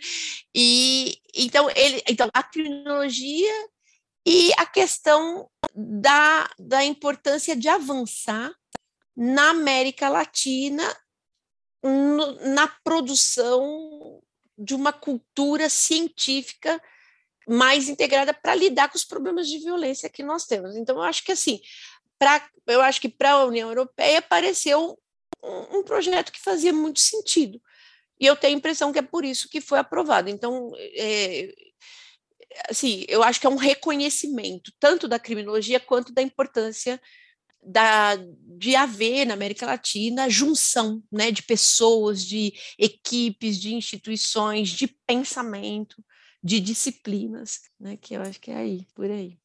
[0.54, 3.68] E então ele, então a criminologia
[4.26, 8.52] e a questão da, da importância de avançar
[9.16, 10.84] na América Latina
[11.82, 14.22] no, na produção
[14.56, 16.80] de uma cultura científica
[17.48, 20.76] mais integrada para lidar com os problemas de violência que nós temos.
[20.76, 21.60] Então, eu acho que assim,
[22.18, 24.96] pra, eu acho que para a União Europeia apareceu
[25.42, 27.60] um, projeto que fazia muito sentido.
[28.20, 30.30] E eu tenho a impressão que é por isso que foi aprovado.
[30.30, 31.52] Então, é,
[32.68, 37.00] assim, eu acho que é um reconhecimento tanto da criminologia quanto da importância
[37.64, 38.16] da,
[38.58, 46.04] de haver na América Latina junção né, de pessoas, de equipes, de instituições, de pensamento,
[46.42, 49.38] de disciplinas, né, que eu acho que é aí, por aí.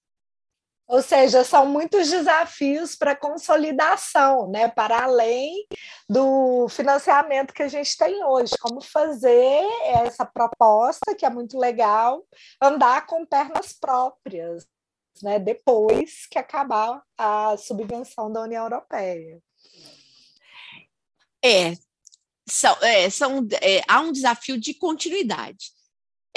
[0.87, 4.69] Ou seja, são muitos desafios para consolidação, né?
[4.69, 5.67] para além
[6.09, 8.53] do financiamento que a gente tem hoje.
[8.61, 12.25] Como fazer essa proposta, que é muito legal,
[12.61, 14.65] andar com pernas próprias,
[15.21, 15.37] né?
[15.37, 19.41] depois que acabar a subvenção da União Europeia.
[21.43, 21.73] É,
[22.47, 25.76] são, é, são, é, há um desafio de continuidade.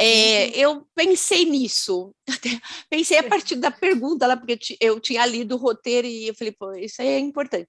[0.02, 0.52] É, uhum.
[0.54, 2.14] Eu pensei nisso,
[2.88, 6.52] pensei a partir da pergunta lá, porque eu tinha lido o roteiro e eu falei,
[6.52, 7.68] pô, isso aí é importante.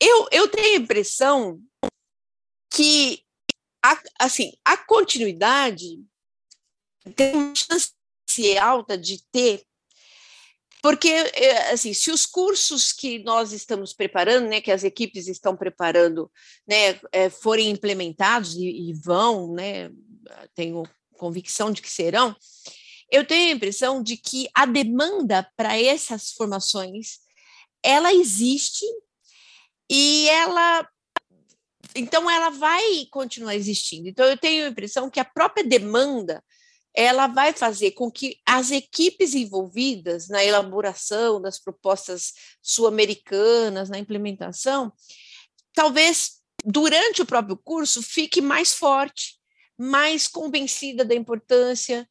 [0.00, 1.62] Eu, eu tenho a impressão
[2.74, 3.22] que,
[3.84, 6.02] a, assim, a continuidade
[7.14, 7.94] tem uma chance
[8.60, 9.64] alta de ter,
[10.82, 15.56] porque, é, assim, se os cursos que nós estamos preparando, né, que as equipes estão
[15.56, 16.30] preparando,
[16.66, 19.90] né, é, forem implementados e, e vão, né,
[20.54, 20.82] tenho
[21.16, 22.34] convicção de que serão,
[23.10, 27.18] eu tenho a impressão de que a demanda para essas formações
[27.82, 28.84] ela existe
[29.90, 30.86] e ela
[31.96, 34.08] então ela vai continuar existindo.
[34.08, 36.44] Então eu tenho a impressão que a própria demanda
[36.94, 44.92] ela vai fazer com que as equipes envolvidas na elaboração das propostas sul-americanas, na implementação,
[45.72, 49.37] talvez durante o próprio curso fique mais forte
[49.78, 52.08] mais convencida da importância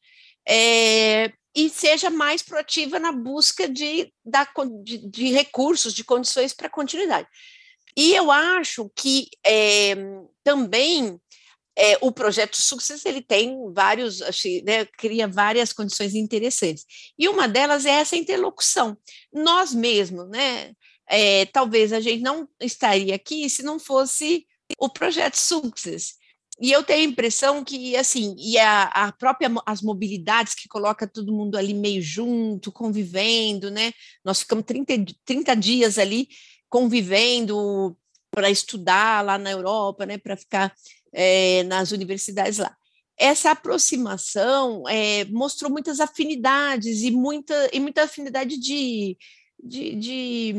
[0.48, 4.48] é, e seja mais proativa na busca de, da,
[4.82, 7.28] de, de recursos, de condições para continuidade.
[7.96, 9.96] E eu acho que é,
[10.44, 11.20] também
[11.76, 14.20] é, o projeto Success ele tem vários,
[14.64, 16.84] né, cria várias condições interessantes.
[17.18, 18.96] E uma delas é essa interlocução.
[19.32, 20.72] Nós mesmos, né,
[21.08, 24.46] é, talvez a gente não estaria aqui se não fosse
[24.78, 26.17] o projeto Success.
[26.60, 31.06] E eu tenho a impressão que, assim, e a, a própria, as mobilidades que coloca
[31.06, 33.92] todo mundo ali meio junto, convivendo, né?
[34.24, 34.92] Nós ficamos 30,
[35.24, 36.28] 30 dias ali
[36.68, 37.96] convivendo
[38.30, 40.18] para estudar lá na Europa, né?
[40.18, 40.74] Para ficar
[41.12, 42.76] é, nas universidades lá.
[43.16, 49.16] Essa aproximação é, mostrou muitas afinidades e muita, e muita afinidade de,
[49.62, 50.54] de, de,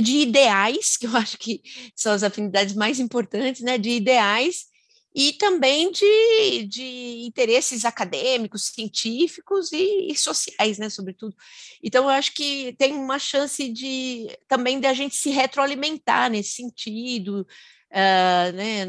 [0.00, 1.60] de, ideais, que eu acho que
[1.96, 3.76] são as afinidades mais importantes, né?
[3.78, 4.69] De ideais
[5.14, 11.34] e também de, de interesses acadêmicos, científicos e, e, sociais, né, sobretudo.
[11.82, 16.52] Então, eu acho que tem uma chance de também de a gente se retroalimentar nesse
[16.52, 17.46] sentido,
[17.90, 18.86] uh, né,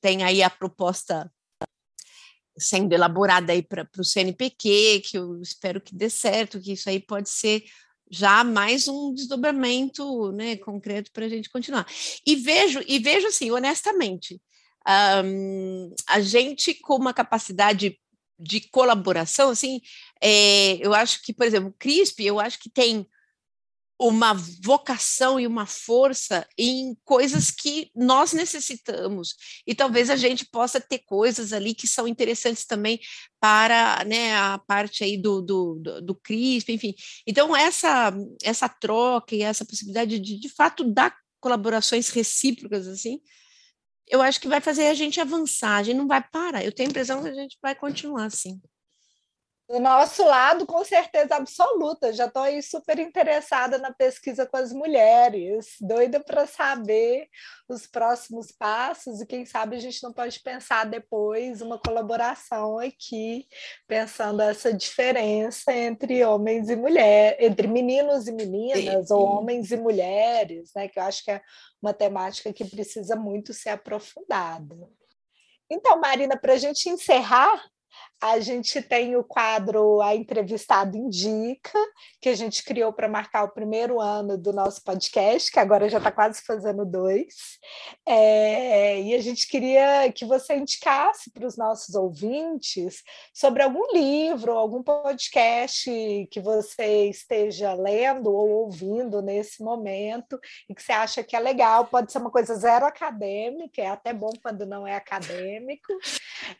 [0.00, 1.30] tem aí a proposta
[2.58, 7.00] sendo elaborada aí para o CNPq, que eu espero que dê certo, que isso aí
[7.00, 7.64] pode ser
[8.10, 11.86] já mais um desdobramento né, concreto para a gente continuar.
[12.26, 14.40] E vejo, e vejo assim, honestamente,
[15.24, 17.98] um, a gente com uma capacidade
[18.38, 19.80] de colaboração, assim,
[20.20, 23.06] é, eu acho que, por exemplo, o CRISP, eu acho que tem
[23.98, 30.80] uma vocação e uma força em coisas que nós necessitamos e talvez a gente possa
[30.80, 32.98] ter coisas ali que são interessantes também
[33.40, 36.94] para né, a parte aí do, do, do, do CRISP, enfim.
[37.24, 38.12] Então essa
[38.42, 43.20] essa troca e essa possibilidade de de fato dar colaborações recíprocas assim
[44.08, 46.64] eu acho que vai fazer a gente avançar, a gente não vai parar.
[46.64, 48.60] Eu tenho a impressão que a gente vai continuar assim.
[49.66, 54.74] Do nosso lado, com certeza absoluta, já estou aí super interessada na pesquisa com as
[54.74, 57.28] mulheres, doida para saber
[57.66, 63.48] os próximos passos e quem sabe a gente não pode pensar depois uma colaboração aqui,
[63.86, 70.72] pensando essa diferença entre homens e mulheres, entre meninos e meninas, ou homens e mulheres,
[70.76, 70.88] né?
[70.88, 71.40] Que eu acho que é
[71.80, 74.76] uma temática que precisa muito ser aprofundada.
[75.70, 77.64] Então, Marina, para a gente encerrar,
[78.24, 81.78] a gente tem o quadro A Entrevistado Indica,
[82.22, 85.98] que a gente criou para marcar o primeiro ano do nosso podcast, que agora já
[85.98, 87.58] está quase fazendo dois.
[88.06, 94.52] É, e a gente queria que você indicasse para os nossos ouvintes sobre algum livro,
[94.52, 95.90] algum podcast
[96.30, 101.86] que você esteja lendo ou ouvindo nesse momento e que você acha que é legal.
[101.86, 105.92] Pode ser uma coisa zero acadêmica, é até bom quando não é acadêmico,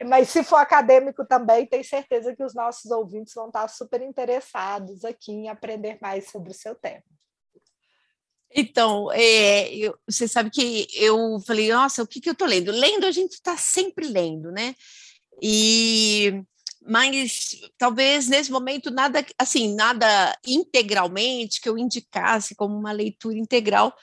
[0.05, 5.05] mas se for acadêmico também, tenho certeza que os nossos ouvintes vão estar super interessados
[5.05, 7.03] aqui em aprender mais sobre o seu tema.
[8.55, 12.71] Então, é, eu, você sabe que eu falei, nossa, o que, que eu estou lendo?
[12.71, 14.77] Lendo, a gente está sempre lendo, né?
[15.43, 16.43] E
[16.87, 23.97] mas talvez nesse momento nada assim nada integralmente que eu indicasse como uma leitura integral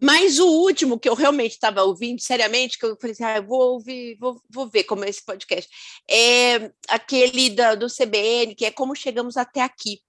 [0.00, 3.72] mas o último que eu realmente estava ouvindo seriamente, que eu falei assim, ah, vou
[3.72, 5.70] ouvir, vou, vou ver como é esse podcast,
[6.08, 10.00] é aquele da, do CBN, que é Como Chegamos Até Aqui.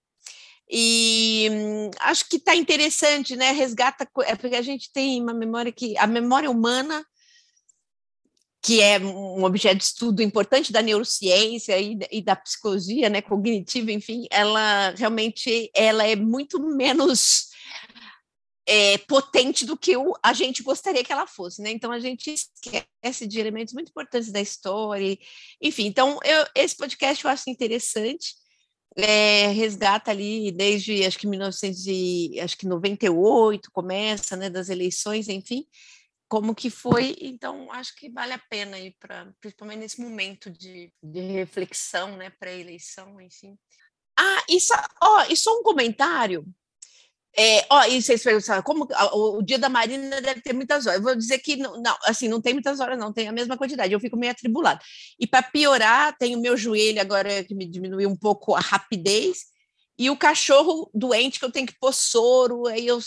[0.69, 3.51] E hum, acho que está interessante, né?
[3.51, 7.05] Resgata, é porque a gente tem uma memória que a memória humana,
[8.61, 13.93] que é um objeto de estudo importante da neurociência e, e da psicologia, né, cognitiva,
[13.93, 17.46] enfim, ela realmente ela é muito menos
[18.67, 21.71] é, potente do que o, a gente gostaria que ela fosse, né?
[21.71, 25.17] Então a gente esquece de elementos muito importantes da história,
[25.61, 25.85] enfim.
[25.85, 28.35] Então eu, esse podcast eu acho interessante,
[28.97, 34.49] é, resgata ali desde acho que 1998 começa, né?
[34.49, 35.65] Das eleições, enfim,
[36.27, 37.15] como que foi.
[37.21, 42.29] Então acho que vale a pena aí para, principalmente nesse momento de, de reflexão, né?
[42.31, 43.57] Pré-eleição, enfim.
[44.19, 46.45] Ah, isso, ó, e só um comentário
[47.35, 50.97] é, ó, e vocês perguntam, como o, o, dia da Marina deve ter muitas horas.
[50.97, 53.57] Eu vou dizer que não, não, assim, não tem muitas horas, não, tem a mesma
[53.57, 54.79] quantidade, eu fico meio atribulada.
[55.19, 59.45] E para piorar, tem o meu joelho agora que me diminuiu um pouco a rapidez,
[59.99, 62.99] e o cachorro doente que eu tenho que pôr soro, aí eu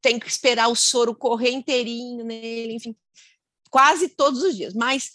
[0.00, 2.96] tenho que esperar o soro correr inteirinho nele, enfim,
[3.70, 4.74] quase todos os dias.
[4.74, 5.10] Mas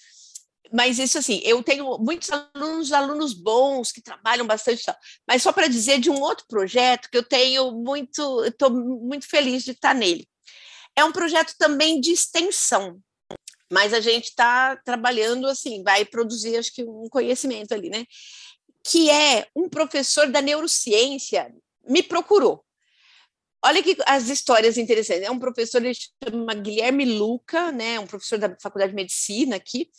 [0.72, 4.84] mas isso assim, eu tenho muitos alunos, alunos bons que trabalham bastante,
[5.28, 9.64] mas só para dizer de um outro projeto que eu tenho muito, estou muito feliz
[9.64, 10.28] de estar nele.
[10.96, 13.00] É um projeto também de extensão,
[13.72, 18.06] mas a gente está trabalhando assim, vai produzir acho que um conhecimento ali, né?
[18.84, 21.54] Que é um professor da neurociência
[21.88, 22.64] me procurou.
[23.64, 25.24] Olha que as histórias interessantes.
[25.24, 28.00] É um professor, ele chama Guilherme Luca, né?
[28.00, 29.90] Um professor da Faculdade de Medicina aqui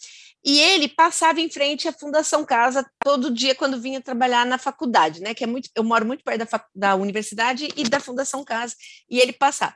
[0.45, 5.21] e ele passava em frente à Fundação Casa todo dia quando vinha trabalhar na faculdade,
[5.21, 5.35] né?
[5.35, 8.75] Que é muito, eu moro muito perto da, da universidade e da Fundação Casa,
[9.11, 9.75] e ele passava.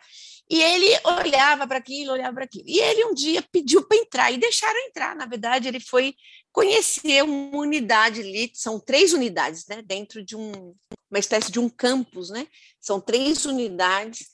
[0.48, 2.64] E ele olhava para aquilo, olhava para aquilo.
[2.66, 5.16] E ele um dia pediu para entrar e deixaram entrar.
[5.16, 6.14] Na verdade, ele foi
[6.52, 9.82] conhecer uma unidade ali, são três unidades, né?
[9.82, 10.74] Dentro de um,
[11.12, 12.48] uma espécie de um campus, né?
[12.80, 14.28] São três unidades.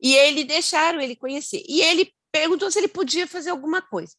[0.00, 1.64] E ele deixaram ele conhecer.
[1.66, 4.12] E ele perguntou se ele podia fazer alguma coisa.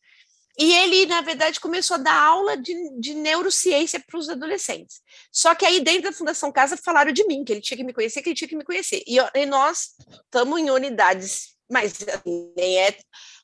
[0.57, 5.01] E ele, na verdade, começou a dar aula de, de neurociência para os adolescentes.
[5.31, 7.93] Só que aí, dentro da Fundação Casa, falaram de mim, que ele tinha que me
[7.93, 9.01] conhecer, que ele tinha que me conhecer.
[9.07, 9.91] E, e nós
[10.25, 12.97] estamos em unidades, mas assim, nem é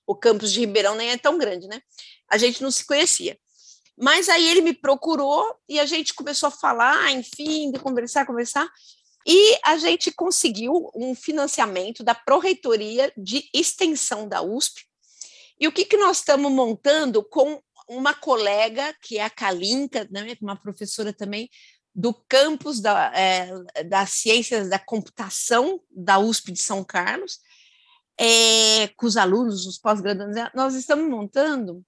[0.05, 1.79] o campus de Ribeirão nem é tão grande, né?
[2.29, 3.37] A gente não se conhecia.
[3.97, 8.69] Mas aí ele me procurou e a gente começou a falar, enfim, de conversar, conversar.
[9.25, 14.85] E a gente conseguiu um financiamento da Pró-Reitoria de Extensão da USP
[15.59, 20.35] e o que, que nós estamos montando com uma colega, que é a Kalinka, né,
[20.41, 21.49] uma professora também
[21.93, 27.39] do campus da, é, das ciências da computação da USP de São Carlos,
[28.19, 31.83] é, com os alunos, os pós-graduandos, nós estamos montando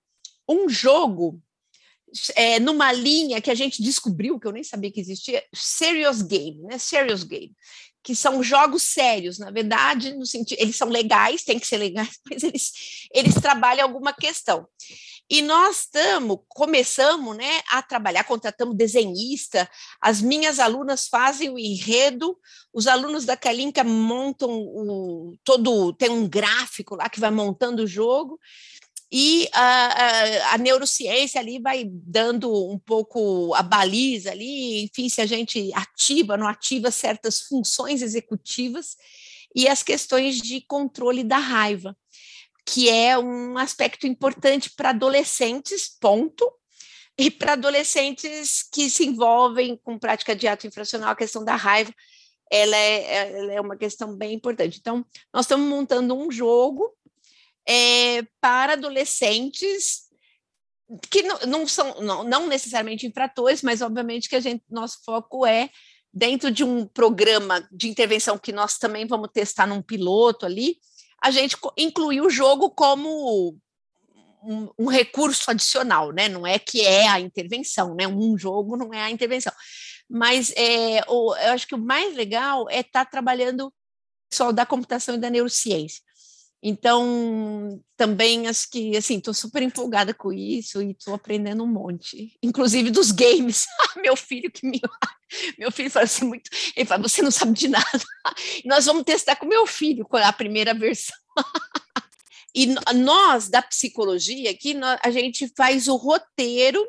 [0.47, 1.41] um jogo
[2.35, 6.61] é, numa linha que a gente descobriu, que eu nem sabia que existia, serious game,
[6.63, 6.77] né?
[6.77, 7.53] Serious game
[8.07, 12.17] que são jogos sérios, na verdade, no sentido, eles são legais, tem que ser legais,
[12.31, 12.71] mas eles,
[13.13, 14.65] eles trabalham alguma questão.
[15.29, 19.69] E nós estamos, começamos né, a trabalhar, contratamos desenhista,
[20.01, 22.37] as minhas alunas fazem o enredo,
[22.73, 27.87] os alunos da Kalinka montam o todo, tem um gráfico lá que vai montando o
[27.87, 28.39] jogo,
[29.11, 35.21] e a, a, a, neurociência ali vai dando um pouco a baliza ali, enfim, se
[35.21, 38.97] a gente ativa, não ativa certas funções executivas
[39.55, 41.95] e as questões de controle da raiva,
[42.65, 46.51] que é um aspecto importante para adolescentes, ponto,
[47.17, 51.93] e para adolescentes que se envolvem com prática de ato infracional, a questão da raiva,
[52.51, 54.77] ela é, ela é uma questão bem importante.
[54.79, 56.93] Então, nós estamos montando um jogo
[57.67, 60.07] é, para adolescentes
[61.09, 65.45] que não, não são não, não, necessariamente infratores, mas obviamente que a gente nosso foco
[65.45, 65.69] é
[66.13, 70.77] dentro de um programa de intervenção que nós também vamos testar num piloto ali,
[71.21, 73.59] a gente incluir o jogo como
[74.41, 76.29] um, um, recurso adicional, né?
[76.29, 78.07] Não é que é a intervenção, né?
[78.07, 79.53] Um jogo não é a intervenção.
[80.09, 83.73] Mas é, o, eu acho que o mais legal é estar tá trabalhando
[84.33, 86.01] só da computação e da neurociência.
[86.61, 92.37] Então, também acho que, assim, estou super empolgada com isso e estou aprendendo um monte,
[92.41, 93.65] inclusive dos games.
[94.01, 94.81] meu filho que me...
[95.59, 96.49] Meu filho fala assim muito...
[96.73, 97.85] Ele fala, você não sabe de nada.
[98.63, 101.17] nós vamos testar com meu filho, a primeira versão.
[102.55, 104.73] e nós, da psicologia, aqui,
[105.03, 106.81] a gente faz o roteiro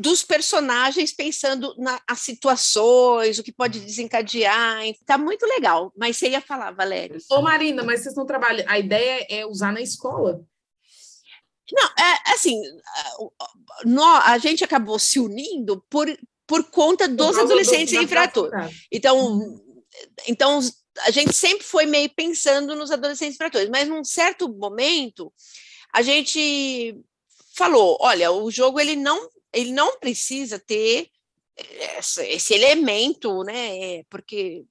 [0.00, 3.84] dos personagens pensando nas situações, o que pode uhum.
[3.84, 4.82] desencadear.
[4.86, 5.92] Está muito legal.
[5.96, 7.18] Mas você ia falar, Valéria.
[7.30, 8.64] Ô, Marina, mas vocês não trabalham.
[8.66, 10.40] A ideia é usar na escola.
[11.70, 12.60] Não, é assim,
[13.84, 16.08] nós, a gente acabou se unindo por,
[16.46, 18.74] por conta dos adolescentes do, infratores.
[18.90, 19.82] Então, uhum.
[20.26, 20.60] então,
[21.00, 25.32] a gente sempre foi meio pensando nos adolescentes infratores, mas num certo momento,
[25.92, 26.98] a gente
[27.54, 31.08] falou, olha, o jogo ele não ele não precisa ter
[32.18, 34.02] esse elemento, né?
[34.04, 34.64] Porque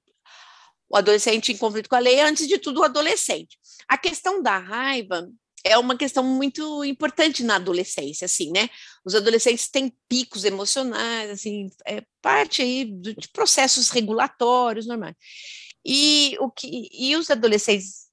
[0.88, 3.58] o adolescente em conflito com a lei é, antes de tudo, o adolescente.
[3.88, 5.30] A questão da raiva
[5.62, 8.68] é uma questão muito importante na adolescência, assim, né?
[9.04, 15.14] Os adolescentes têm picos emocionais, assim, é parte aí de processos regulatórios normais.
[15.84, 18.10] E o que e os adolescentes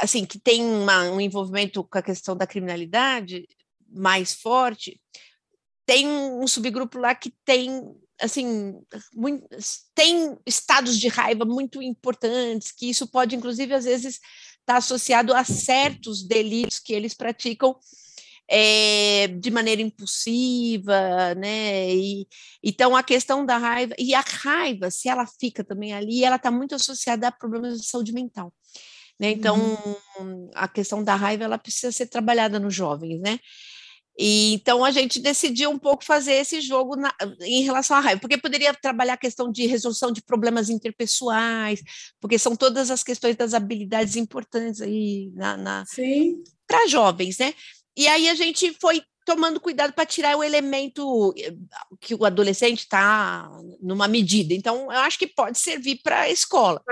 [0.00, 3.48] assim que têm uma, um envolvimento com a questão da criminalidade
[3.88, 5.00] mais forte,
[5.90, 8.80] tem um subgrupo lá que tem assim
[9.12, 9.44] muito,
[9.92, 14.22] tem estados de raiva muito importantes que isso pode inclusive às vezes estar
[14.66, 17.76] tá associado a certos delitos que eles praticam
[18.48, 21.92] é, de maneira impulsiva, né?
[21.92, 22.26] E,
[22.62, 26.52] então a questão da raiva e a raiva, se ela fica também ali, ela está
[26.52, 28.52] muito associada a problemas de saúde mental.
[29.18, 29.32] Né?
[29.32, 29.56] Então,
[30.18, 30.50] uhum.
[30.54, 33.38] a questão da raiva ela precisa ser trabalhada nos jovens, né?
[34.18, 38.20] E, então a gente decidiu um pouco fazer esse jogo na, em relação à raiva,
[38.20, 41.80] porque poderia trabalhar a questão de resolução de problemas interpessoais,
[42.20, 45.84] porque são todas as questões das habilidades importantes aí na, na
[46.66, 47.54] para jovens, né?
[47.96, 51.54] E aí a gente foi tomando cuidado para tirar o elemento eh,
[52.00, 54.54] que o adolescente está numa medida.
[54.54, 56.82] Então, eu acho que pode servir para a escola.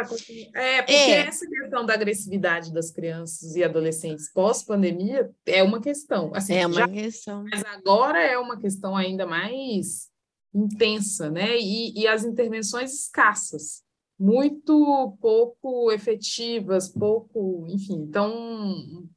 [0.55, 1.27] É, porque é.
[1.27, 6.31] essa questão da agressividade das crianças e adolescentes pós-pandemia é uma questão.
[6.35, 7.45] Assim, é uma já, questão.
[7.51, 10.09] Mas agora é uma questão ainda mais
[10.55, 11.59] intensa, né?
[11.59, 13.83] E, e as intervenções escassas,
[14.19, 18.05] muito pouco efetivas, pouco, enfim.
[18.09, 19.09] Então,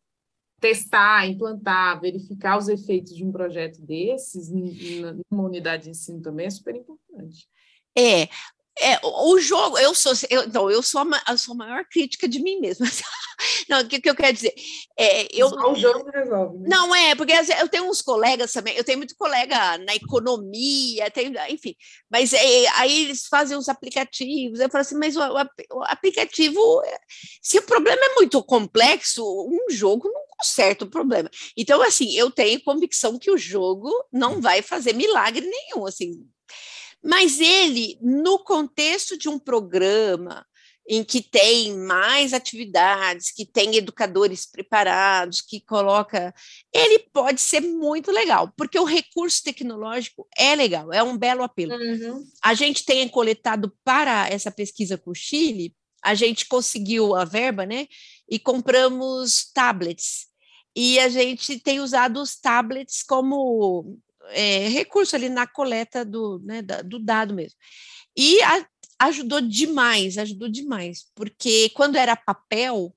[0.61, 6.49] testar, implantar, verificar os efeitos de um projeto desses numa unidade de ensino também é
[6.51, 7.49] super importante.
[7.97, 8.29] É,
[8.79, 12.27] é, o jogo, eu sou, eu, não, eu sou, a, eu sou a maior crítica
[12.27, 12.85] de mim mesma.
[13.67, 14.53] Não, o que, que eu quero dizer?
[14.97, 16.59] É, eu, Só o jogo resolve.
[16.59, 16.67] Né?
[16.69, 21.33] Não, é, porque eu tenho uns colegas também, eu tenho muito colega na economia, tenho,
[21.49, 21.75] enfim,
[22.09, 26.61] mas é, aí eles fazem os aplicativos, eu falo assim, mas o, o, aplicativo,
[27.41, 31.30] se o problema é muito complexo, um jogo não conserta o problema.
[31.55, 36.26] Então, assim, eu tenho convicção que o jogo não vai fazer milagre nenhum, assim,
[37.03, 40.45] mas ele, no contexto de um programa
[40.88, 46.34] em que tem mais atividades, que tem educadores preparados, que coloca,
[46.73, 51.73] ele pode ser muito legal, porque o recurso tecnológico é legal, é um belo apelo.
[51.73, 52.23] Uhum.
[52.43, 57.65] A gente tem coletado para essa pesquisa com o Chile, a gente conseguiu a verba,
[57.65, 57.88] né?
[58.27, 60.30] E compramos tablets.
[60.76, 63.98] E a gente tem usado os tablets como
[64.30, 67.57] é, recurso ali na coleta do, né, do dado mesmo.
[68.15, 68.65] E a,
[68.99, 72.95] ajudou demais, ajudou demais, porque quando era papel,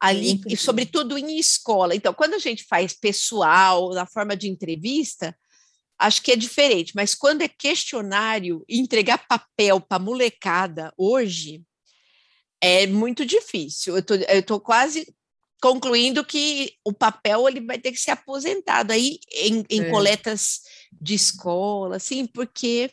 [0.00, 1.94] ali, e sobretudo em escola.
[1.94, 5.36] Então, quando a gente faz pessoal, na forma de entrevista,
[5.98, 11.62] acho que é diferente, mas quando é questionário, entregar papel para molecada hoje
[12.60, 13.96] é muito difícil.
[13.96, 15.12] Eu tô, quase
[15.60, 19.90] concluindo que o papel ele vai ter que ser aposentado aí em, em é.
[19.90, 20.60] coletas
[21.00, 22.90] de escola, assim, porque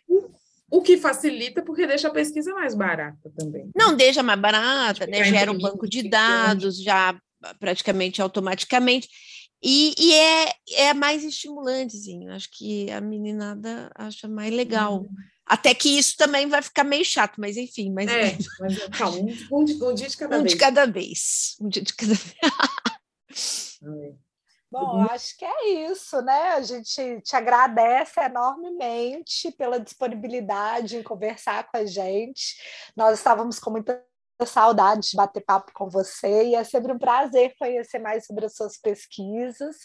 [0.69, 3.69] o que facilita porque deixa a pesquisa mais barata também.
[3.75, 5.23] Não deixa mais barata, né?
[5.23, 7.17] Gera um banco de dados já
[7.59, 9.07] praticamente automaticamente.
[9.63, 10.53] E, e é,
[10.89, 12.31] é mais estimulantezinho.
[12.31, 15.01] Acho que a meninada acha mais legal.
[15.01, 15.09] Uhum.
[15.45, 17.91] Até que isso também vai ficar meio chato, mas enfim.
[17.91, 18.09] Mas...
[18.09, 20.51] É, mas calma, um, um, um, dia de cada um vez.
[20.51, 21.55] Um de cada vez.
[21.61, 23.79] Um dia de cada vez.
[24.71, 26.53] Bom, acho que é isso, né?
[26.53, 32.57] A gente te agradece enormemente pela disponibilidade em conversar com a gente.
[32.95, 34.03] Nós estávamos com muita
[34.43, 38.55] saudade de bater papo com você e é sempre um prazer conhecer mais sobre as
[38.55, 39.77] suas pesquisas.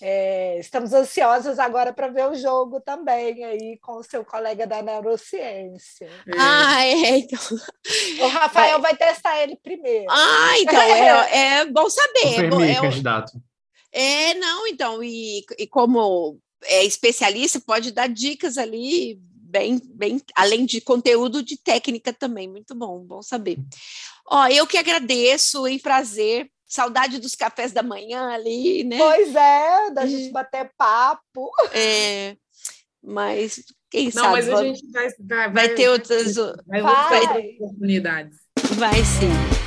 [0.00, 4.80] É, estamos ansiosas agora para ver o jogo também aí com o seu colega da
[4.80, 6.06] neurociência.
[6.06, 6.38] É.
[6.38, 7.38] Ah, é, então.
[8.20, 10.06] O Rafael vai, vai testar ele primeiro.
[10.08, 12.50] Ah, então é, é bom saber.
[12.50, 13.32] Confirmei, é, candidato.
[13.92, 19.20] É, não, então, e, e como é especialista, pode dar dicas ali
[19.50, 23.58] bem, bem, além de conteúdo de técnica também, muito bom, bom saber.
[24.26, 28.96] Ó, eu que agradeço, em prazer, saudade dos cafés da manhã ali, né?
[28.96, 31.50] Pois é, da gente bater papo.
[31.72, 32.36] É,
[33.02, 34.32] mas quem Não, sabe?
[34.32, 38.38] mas a gente vai, vai, vai ter outras vai, vai, vai ter oportunidades.
[38.76, 39.59] Vai sim.